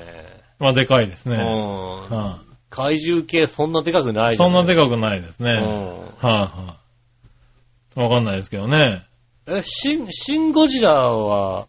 [0.60, 1.36] まあ、でかいですね。
[1.36, 2.16] うん。
[2.16, 5.52] は怪獣系そんなでかくないいそんなでかかくないですね。
[5.52, 6.26] うはい、ん。
[6.26, 6.78] は
[7.96, 9.06] い、わかんないですけどね。
[9.46, 11.68] え、シン、シンゴジラは、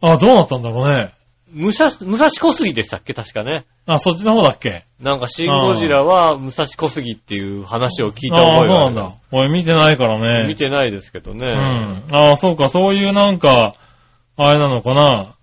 [0.00, 1.12] あ、どうなったんだろうね。
[1.52, 3.14] 武蔵、武蔵小杉でしたっけ？
[3.14, 3.66] 確かね。
[3.86, 4.84] あ、そっちの方だっけ？
[5.00, 8.84] なんかシンゴジラは武蔵小杉っていう話を聞いたああ、覚えがある。
[8.84, 9.14] そうなんだ。
[9.32, 10.48] 俺見てないからね。
[10.48, 11.46] 見てないですけどね。
[11.46, 12.04] うん。
[12.12, 13.74] ああ、そうか、そういうなんか、
[14.36, 15.34] あれなのかな。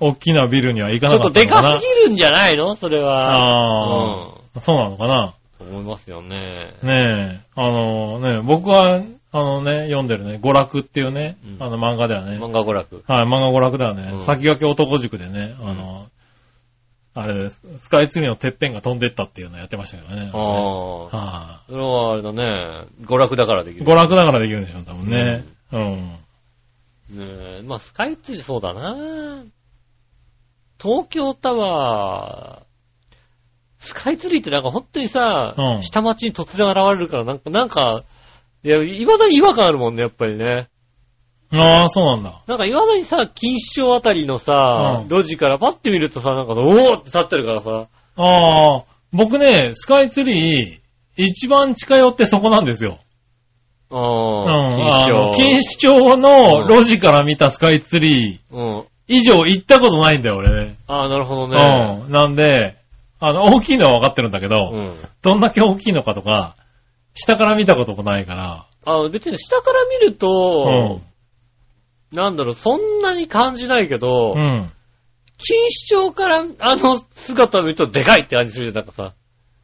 [0.00, 1.74] 大きなビルには行かちょっとでなかったのかな。
[1.76, 2.74] かすぎるんじゃないの？
[2.76, 3.30] それは。
[3.30, 5.34] ああ、そうなのかな。
[5.60, 5.68] うん。
[5.68, 6.74] 思いますよね。
[6.82, 13.04] ねえ、あのね、僕は、あのね、読んでるね、娯楽っていうね、うんあの漫画ではね、漫画娯楽。
[13.06, 16.06] はい、漫画娯楽ではね、うん先駆け男塾でね、あの、
[17.14, 20.30] あれです、スカイツリーのてっぺんが飛んでったっていうのやってましたけどね。
[20.32, 21.04] ああ。
[21.08, 22.86] はそれはあれだね。
[23.02, 23.86] 娯楽だからできい、る。
[23.86, 25.44] 娯楽だからできるんでしょ、多分ね。
[25.72, 26.18] うん。
[27.10, 27.24] ね
[27.60, 29.42] え、まあ、スカイツリーそうだな。
[30.80, 38.04] 東京タワー、スカイツリーってなんか本当にさ、うん下町に突然現れるから、なんか、なんか、
[38.64, 40.68] いや、未だに違和感あるもんね、やっぱりね。
[41.56, 42.42] ああ、そうなんだ。
[42.46, 47.86] なんか未だにさ、錦糸町あたりのさ、うん路地からパッて見るとさ、なんか、おーって立ってるからさ、
[48.16, 50.78] ああ、僕ね、スカイツリー、
[51.16, 52.98] 一番近寄ってそこなんですよ。
[53.90, 54.66] あうん。
[54.68, 58.58] ー、錦あの糸錦糸町の路地から見たスカイツリー、町。
[58.58, 58.84] うん。
[59.10, 60.76] 以上行ったことないんだよ、俺ね。
[60.86, 62.02] ああ、なるほどね。
[62.04, 62.12] うん。
[62.12, 62.76] なんで、
[63.20, 64.94] あの、大きいのは分かってるんだけど、うん。
[65.22, 66.54] どんだけ大きいのかとか、
[67.18, 71.00] 下から見たこともないから、あ別に下から見るうと
[72.12, 72.16] ん、。
[72.16, 74.70] なんだろう、そんなに感じないけど、うん。
[75.38, 79.14] 錦糸町からあの姿を見るとでかいって感じするじゃん、なんかさ。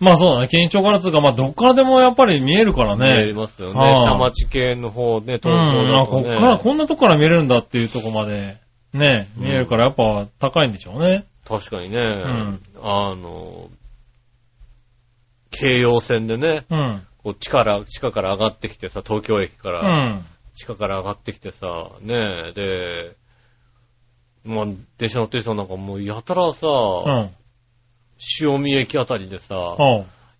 [0.01, 3.33] まあそうだね、緊張からつうか、まあどっからでもやっぱり見えるから見えね。
[3.33, 3.79] ますよね。
[3.79, 5.97] はあ下町系の方ね、東うん。
[5.97, 6.07] あ。
[6.07, 8.57] こっから、こんなとこから見れるんだっていうとこまで、
[8.93, 11.25] ね、見えるからやっぱ高いんでしょうね。
[11.49, 13.69] 確かにね、んあの、
[15.51, 17.03] 京葉線でね、うん。
[17.25, 20.25] こう地から、地下から上がってきてさ、東京駅かうら、ん。
[20.55, 23.17] 地下から上がってきてさ、ねで、
[24.45, 24.67] まあ、
[24.99, 27.31] 電車乗ってる人なんかもうやたらさ、うん。
[28.41, 29.77] 塩見駅あたりでさ、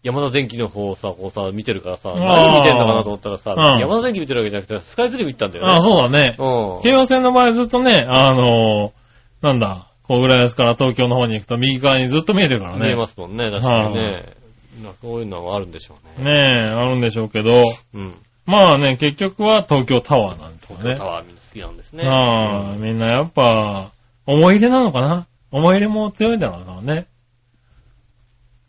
[0.03, 5.73] 山田電機の方をさ、こうさ、見てるからさ、何見てんのかなと思ったらさ、うん山田電機見てるわけじゃなくて、スカイツリー見てたんだよね。
[5.73, 6.37] あ、そうだね。
[6.39, 6.43] う
[6.81, 6.83] ん。
[6.83, 12.87] 京王線の場合ずっとね、あのーなんだ、こう、浦安から東京の方に行くと右側にずっと見えてるからね。
[12.87, 14.44] 見えますもんね、確かにね。
[14.83, 16.25] まあそういうのはあるんでしょうね。
[16.25, 17.63] ねえ、あるんでしょうけど、
[17.95, 18.15] うん。
[18.47, 21.05] まあね、結局は東京タワーなんですよね東京タ。
[21.07, 22.05] ワーみんな好きなんですね。
[22.07, 23.93] ああ、みんなやっぱ、
[24.27, 25.27] 思い入れなのかな？
[25.51, 27.07] 思い入れも強いんだろうなね。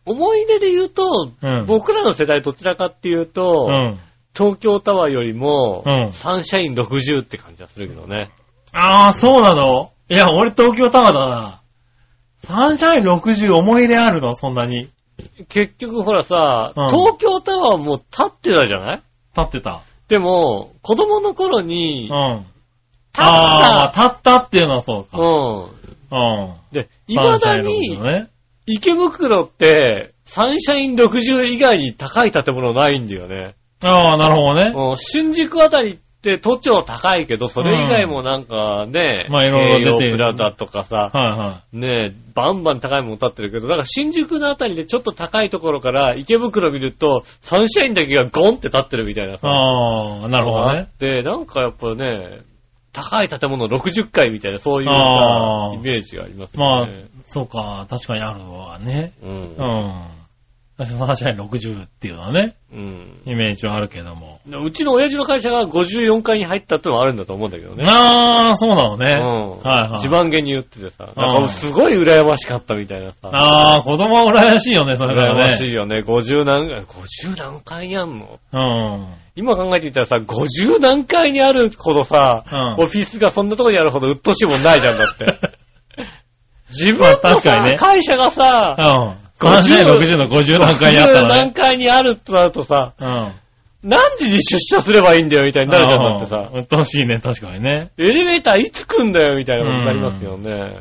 [0.06, 4.00] 思い出で言うと、うん僕らの世代どちらかっていうと、うん。
[4.38, 8.30] 東京タワーよりも、うんサンシャイン60って感じはするけどね。
[8.72, 9.92] ああ、そうなの？
[10.10, 11.62] いや、俺東京タワーだな。
[12.44, 14.36] サンシャイン60思い入れあるの？
[14.36, 14.90] そんなに。
[15.50, 19.02] 結局ほらさ、うん東京タワーも立ってたじゃない？
[19.38, 19.82] 立ってた。
[20.08, 22.38] でも、子供の頃に、うん。
[22.38, 25.18] 立っああ、立ったっていうのはそうた。
[25.18, 25.24] か。
[25.24, 25.64] うん。
[26.44, 26.54] うん。
[26.72, 28.28] で、未だサンシャインに60、ね。
[28.68, 33.56] 池袋って、サンシャイン60以外に高い建物ないんだよね。
[33.84, 34.74] ああ、なるほどね。
[34.76, 49.48] うん新宿あたりって都庁高いけど、それ以外もなんかね、まあいろいろプラザとかさ、はいはねバンバン高いもの建ってるけど、だから新宿のあたりでちょっと高いところから池袋見ると、サンシャインだけがゴンって立ってるみたいなさ。
[49.48, 49.52] い。
[49.52, 50.90] ああ、なるほどね。
[51.00, 52.40] で、なんかやっぱね、
[52.92, 56.88] 高い建物60階みたいな、そういうイメージがありますまあ
[57.28, 59.14] そうか、確かにあるわね。
[59.22, 59.36] うんう。
[59.44, 60.16] ん。
[60.84, 63.22] サンシャイン60っていうのはね、うん。
[63.26, 64.42] イメージはあるけども。
[64.46, 67.86] うちの親父の会社が54階に入ったってのはあるんだと思うんだけどね。
[67.88, 69.12] ああ、そうなのね。
[69.12, 69.60] うん。
[69.62, 73.30] はいはい自慢げに言っててさ、うんなんかすごい羨ましかったみたいなさ。
[73.32, 75.44] ああ、子供は羨ましいよね、それ羨はね。
[75.46, 76.00] ましいよね。
[76.00, 78.40] 50何、50何階やんの？
[78.52, 79.06] うん。
[79.38, 85.26] 今考えてみたらさ、50何階にあるほどさ、うんオフィスがそんなとこにあるほど鬱陶しいもんないじゃんだって。
[86.70, 89.25] 自分まあのさ、確かにね会社がさ、うん。
[89.36, 91.52] サンシャイン60の50何回やった50ら何ね。
[91.54, 93.32] 階にあるとなるとさ、うん。
[93.84, 96.50] 何時に出社すればいいんだよみたいになるじゃん、だってさ。
[96.54, 97.92] うっとうしいね、確かにね。
[97.98, 100.80] エレベーターいつ来んだよみたいなことになりますよね。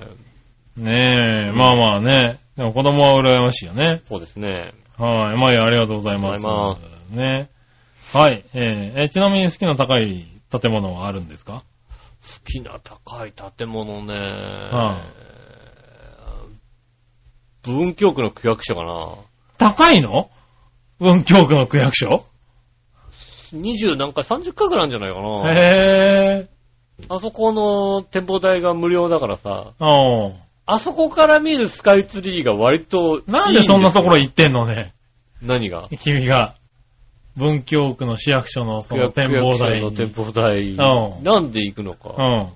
[0.77, 2.39] ねえ、まあまあね。
[2.57, 4.01] でも子供は羨ましいよね。
[4.09, 4.73] そうですね。
[4.99, 5.37] はい。
[5.37, 6.47] まあいいや、ありがとうございます。
[6.47, 6.79] ありがと
[7.13, 7.49] うね。
[8.13, 8.45] はい。
[8.55, 11.63] えーえちなみに好きな高い建物はあるんですか？
[12.23, 14.15] 好きな高い建物ね。
[14.15, 15.03] は
[17.67, 19.09] 文京区の区役所かな。
[19.59, 20.31] 高いの？
[20.99, 22.27] 文京区の区役所
[23.53, 25.53] ？20何回、30回ぐらいあるんじゃないかな。
[25.53, 26.49] へ
[27.09, 29.85] あそこの展望台が無料だからさ、う
[30.67, 34.95] あそこから見るスカイツリーが割といいんなんでそんなところい行ってんのね？
[35.43, 35.89] 何が？
[35.99, 36.55] 君が。
[37.37, 40.71] 文京区の市役所のその展望台の展望台。
[40.71, 42.15] うんなんで行くのか。
[42.17, 42.49] うん。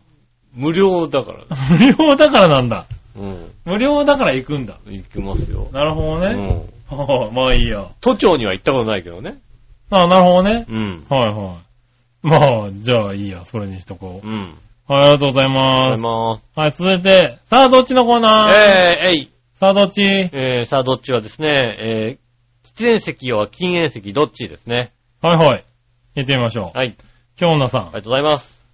[0.54, 1.44] 無料だから。
[1.78, 2.86] 無料だからなんだ。
[3.18, 3.52] うん。
[3.64, 4.78] 無料だから行くんだ。
[4.86, 5.68] 行きますよ。
[5.72, 6.34] なるほどね。
[6.90, 6.98] うん。
[6.98, 7.86] は あまあいいや。
[8.00, 9.38] 都庁には行ったことないけどね。
[9.90, 10.66] あなるほどね。
[10.68, 11.06] うん。
[11.08, 12.26] はいはい。
[12.26, 13.44] まあ、じゃあいいや。
[13.44, 14.26] それにしとこう。
[14.26, 14.54] うん。
[14.86, 15.60] はい、ありがとうございあります。
[15.60, 16.42] がとうございます。
[16.60, 18.52] はい、続いて、さあどっちのコーナー？
[18.52, 19.30] えー、えい。
[19.60, 20.02] さあどっち？
[20.02, 24.92] えー、さあどっちはですね、えー、喫煙席は禁煙席どっちですね。
[25.20, 25.64] はいはい。
[26.16, 26.78] 行ってみましょう。
[26.78, 26.96] はい。
[27.36, 27.92] 京女さんあり。
[27.92, 28.64] がとうございます。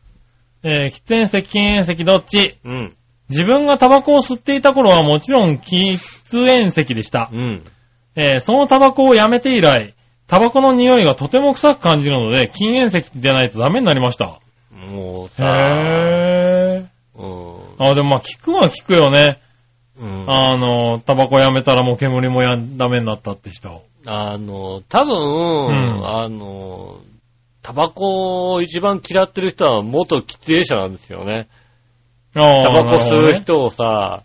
[0.63, 2.57] えー、喫煙席、禁煙席どっち？
[2.65, 2.95] うん。
[3.29, 5.99] 自分がタバコを吸っていた頃はもちろん喫
[6.47, 7.31] 煙席でした。
[7.33, 7.65] うん。
[8.17, 9.95] えーそのタバコをやめて以来、
[10.27, 14.41] タバコの匂いがとても臭く感じるので、禁煙席でないとダメになりました。
[14.91, 17.21] もうさ、へー。
[17.21, 17.87] うん。
[17.87, 19.41] あ、でもまあ聞くは聞くよね。
[19.99, 20.27] うん。
[20.29, 23.83] あの、タバコやめたらもう煙もやダメになったって人。
[24.07, 26.99] あの、多分、うんあの、
[27.63, 31.49] タバコを一番嫌ってる人は元喫煙者なんですよね。
[32.35, 33.35] あタバコ吸う人。
[33.35, 34.23] 人をさ、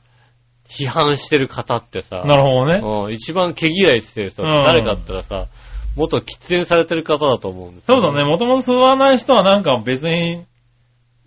[0.68, 2.82] 批判してる方ってさ、なるほどね。
[2.84, 5.48] うん一番毛嫌いしてる人うん誰かって言ったらさ、
[5.96, 8.24] 元喫煙されてる方だと思うんですよそうだね。
[8.24, 10.46] もともと吸わない人はなんか別に、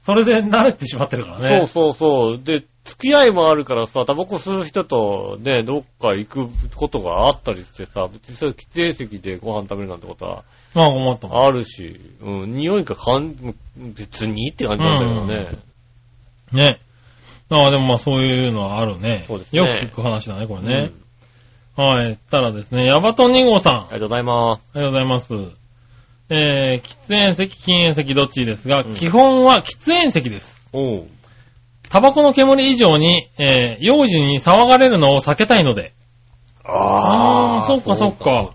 [0.05, 1.49] それで慣れてしまってるからね。
[1.61, 2.43] そうそうそう。
[2.43, 11.29] で、付き合いもあるからさ、タバコ吸う人とね、どっか行くことがあったりしてさ、別にそういう喫煙席でご飯食べるなんてことはまあ思った。
[11.45, 15.59] あるし、うん、匂いがかん、別にって感じなんだけどね。
[16.57, 16.81] ね。
[17.51, 19.25] ああ、でもまあそういうのはあるね。
[19.27, 20.91] そうですねよく聞く話だね、これね。
[20.95, 21.03] うん
[21.75, 22.19] はい。
[22.31, 23.73] たらですね、ヤバトン2号さん。
[23.73, 24.63] ありがとうございます。
[24.75, 25.35] ありがとうございます。
[26.29, 30.69] えー、喫煙席、禁煙席どっちですが、うん基本は喫煙席です。
[30.75, 31.07] おう。
[31.89, 35.95] タバコの煙以上に、えー、幼児に騒がれるのを避けたいので。
[36.65, 38.55] あーそっかそっか。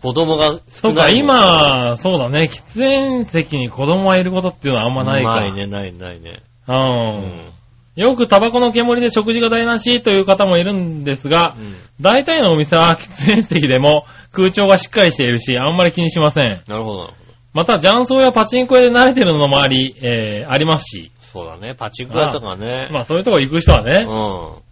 [0.00, 1.36] 子供がそうか、少ないもん。
[1.36, 5.40] 今、そうだね、喫煙席に子供がいることっていうのはあんまないか。
[5.40, 6.42] ないね、ないないね。
[6.68, 6.72] う。
[6.72, 7.48] うんん。
[7.96, 16.62] よくタバコの煙で食事が台無しという方もいるんですが、うん大体のお店は喫煙席でも空調がしっかりしているし、あんまり気にしません。
[16.68, 17.14] なるほど、なるほど。
[17.54, 21.10] また、雀荘やパチンコ屋で慣れてるのもあり、えー、ありますし。
[21.20, 22.88] そうだね、パチンコ屋とかね。
[22.92, 24.04] まあ、そういうとこ行く人はうね。
[24.04, 24.68] ん。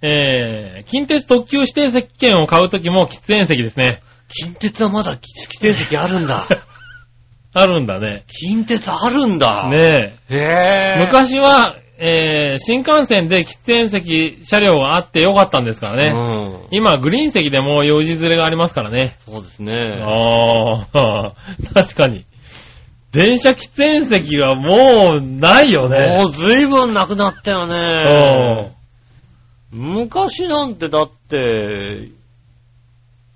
[0.00, 4.00] えー、近鉄特急指定席券を買うときも喫煙席ですね。
[4.28, 6.46] 近鉄はまだ喫煙席あるんだ。
[7.52, 8.24] あるんだね。
[8.28, 9.70] 近鉄あるんだ。
[9.70, 10.98] ねへえ。
[10.98, 11.04] え。
[11.06, 16.12] 昔は、えー、新幹線で喫煙席車両があってよかったんですからね。
[16.12, 16.68] うん。
[16.70, 19.16] 今、グリーン席でも用事連れがありますからね。
[19.20, 20.00] そうですね。
[20.00, 21.32] ああ、
[21.74, 22.24] 確かに。
[23.10, 26.04] 電車喫煙席はもうないよね。
[26.18, 28.70] もう随分なくなったようね。
[28.70, 28.78] ん。
[29.72, 32.10] 昔なんてだって、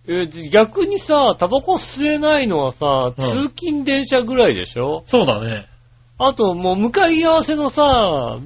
[0.08, 5.04] え、逆にさ、タバコ吸えないのはさ、うん通勤電車ぐらいでしょ？
[5.06, 5.68] そうだね。
[6.18, 8.38] あともう向かい合わせのさ、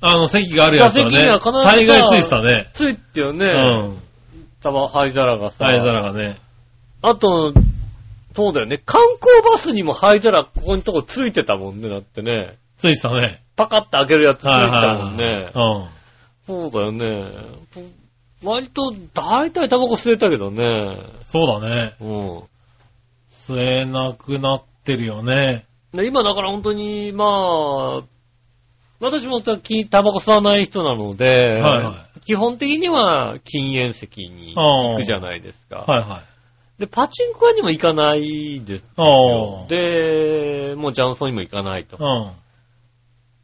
[0.00, 1.28] あの席があるやつは座席にね。
[1.28, 2.70] は必ずさ大概ついてたね。
[2.74, 3.46] ついてよね。
[3.46, 3.98] うん。
[4.60, 5.64] タバ灰皿がさ。
[5.64, 6.38] 灰皿がね。
[7.02, 7.52] あと、
[8.34, 8.82] そうだよね。
[8.84, 12.56] 観光バスにも灰皿ここにとこついてたもんね、だってね。
[12.78, 13.42] ついてたね。
[13.56, 15.24] パカッて開けるやつついてはいたもんね。
[15.24, 15.88] はいはい。
[16.46, 17.32] そうだよね。
[18.44, 20.64] 割と、大体タバコ吸えたけどね。
[20.64, 21.24] うん。
[21.24, 21.94] そうだね。
[22.00, 22.42] うん。
[23.30, 25.64] 吸えなくなってるよね。
[25.92, 28.02] で今だから本当に、まあ、
[29.00, 35.84] 私もタタバコ吸わない人なので、はいは基本的には禁煙席に行くじゃないですか。
[35.86, 36.22] はいは
[36.78, 36.80] い。
[36.80, 39.68] で、パチンコ屋にも行かないですあよあ。。
[39.68, 41.96] で、もうジャンソンにも行かないと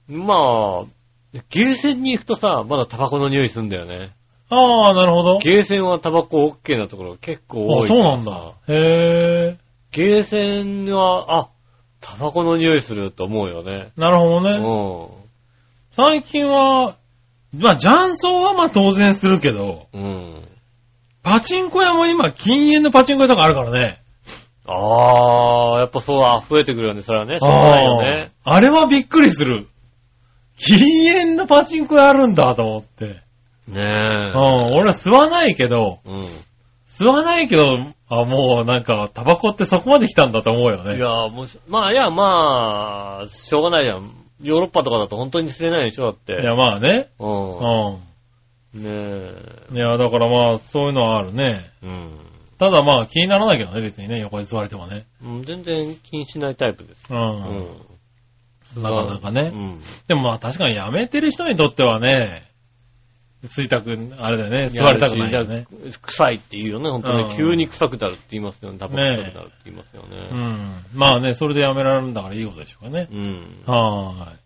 [0.09, 0.13] う。
[0.15, 0.27] ん。
[0.27, 4.11] まあ、ゲーセンに行くとさ、まだタバコの匂いするんだよね。
[4.55, 5.39] ああ、なるほど。
[5.39, 8.53] ゲーセンはタバコ OK なところが結構多いあ、そうなんだ。
[8.69, 9.57] へえ。
[9.93, 11.49] ゲーセンは、あ、
[12.01, 13.93] タバコの匂いすると思うよね。
[13.97, 14.59] なるほどうね。
[14.59, 15.09] ん。
[15.93, 16.97] 最近は、
[17.59, 20.43] まあ、雀荘はまあ当然するけど、うん。
[21.23, 24.03] パチンコ屋も今、禁煙のパチンコ屋とかあるからね。
[24.67, 27.39] あー、やっぱそうだ、増えてくるよね、それはね。
[27.39, 28.31] しょうがないよね。
[28.45, 29.67] あれはびっくりする。
[30.57, 33.23] 禁煙のパチンコ屋あるんだと思って。
[33.69, 34.33] ねうん、え。
[34.35, 36.27] 俺は吸わないけど、うん。
[36.87, 40.97] 吸わないけど、あ、もうなんか、タバコってそこまで来たんだと思うよね。
[40.97, 44.11] いや、もし、まあ、いや、まあ、しょうがないじゃん。
[44.43, 46.43] ヨーロッパとかだと本当に吸えないでしょ、だって。
[46.43, 47.09] いや、まあね。
[47.19, 47.27] う。
[47.27, 48.13] うん
[48.75, 49.73] ねえ。
[49.73, 49.77] ん。
[49.77, 51.71] いや、だからまあ、そういうのはあるね。
[51.83, 52.11] うん。
[52.59, 55.07] ただまあ、気にならないけどね、別にね、横に座れてもね。
[55.25, 57.13] うん全然気にしないタイプです。
[57.13, 57.17] う。
[57.17, 58.83] うんん。
[58.83, 59.51] なかなかね。
[59.53, 59.81] うん。
[60.09, 62.52] でもまあ、確かに辞めてる人にとってはね、
[63.45, 65.67] 吸いたく、あれだよね、座りたくないよね。
[66.01, 67.37] 臭いって言うよね、本当うんに。
[67.37, 68.79] 急に臭くなるって言いますよね。
[68.79, 70.21] タバコ臭くなるって言いますようね。
[70.31, 70.85] ん。
[70.95, 73.09] まあね、それで辞められるんだからいいことでしょうかね。
[73.11, 73.63] うん。
[73.67, 74.43] はーい。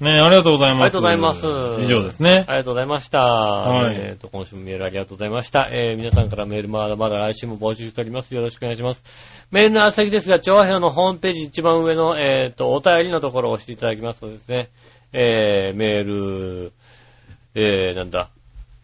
[0.00, 0.80] ねありがとうございます。
[0.80, 1.46] ありがとうございます
[1.84, 2.44] 以上ですね。
[2.48, 3.20] ありがとうございました。
[3.20, 5.70] はいえっ、と、今週もメールありがとうございました。
[5.70, 8.34] えー、皆さんからメールまだまだ来週も募集しております。
[8.34, 9.04] よろしくお願いします。
[9.52, 14.70] メールの宛先ですが、調和表のホームページ一番上の、えっ、と、お便りのところを押していただきますとですね、
[15.12, 16.72] えー、メール、
[17.54, 18.30] えー、なんだ、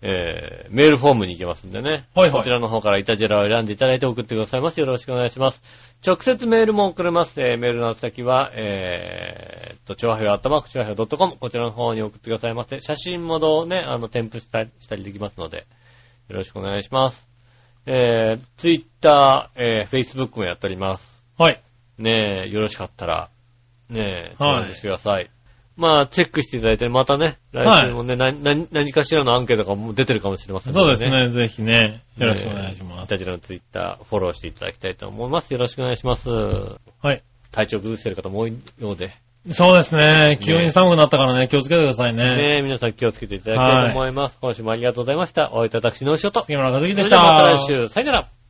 [0.03, 2.09] えー、メールフォームに行けますんでね。
[2.15, 4.81] はいはいこちらの方からイタジェラを選んでいただいて送ってくださいます。
[4.81, 5.63] よろしくお願いします。
[6.07, 7.41] 直接メールも送れます。
[7.41, 12.81] えー、メールの宛先は、えーっと、調和表アットマーク調和表 .com こちらの方に送ってくださいませ。
[12.81, 15.67] 写真もどうね、あの、添付したりしたりできますので、
[16.29, 17.29] よろしくお願いします。
[17.87, 21.25] えー、ツイッター、えー、フェイスブックもやっております。
[21.37, 21.61] はい。
[21.99, 23.31] ねえ、よろしかったら、
[23.91, 24.03] ねえ、
[24.39, 25.31] はい登録してください。
[25.81, 33.09] まあ、チェックしていただいて、またね、来週もね、な何何かしらのアンケートがもう出てるかもしれませんのそうですね、ぜひね、よろしくお願いします。
[33.09, 35.53] タジラのツイッター、フォローしていただきたいと思います。
[35.53, 36.28] よろしくお願いします。
[36.31, 37.22] はい。
[37.51, 39.11] 体調崩してる方も多いようで、
[39.51, 42.37] そうですね、急に寒くなったからね、気をつけてくださいね。
[42.37, 44.39] ねえ皆さん気をつけていただきたいと思います。
[44.39, 45.51] 今週もありがとうございました。
[45.53, 46.43] お会いいたい私のお仕事。
[46.43, 47.16] 杉村和樹でした。
[47.16, 48.31] ではまた来週、さよなら。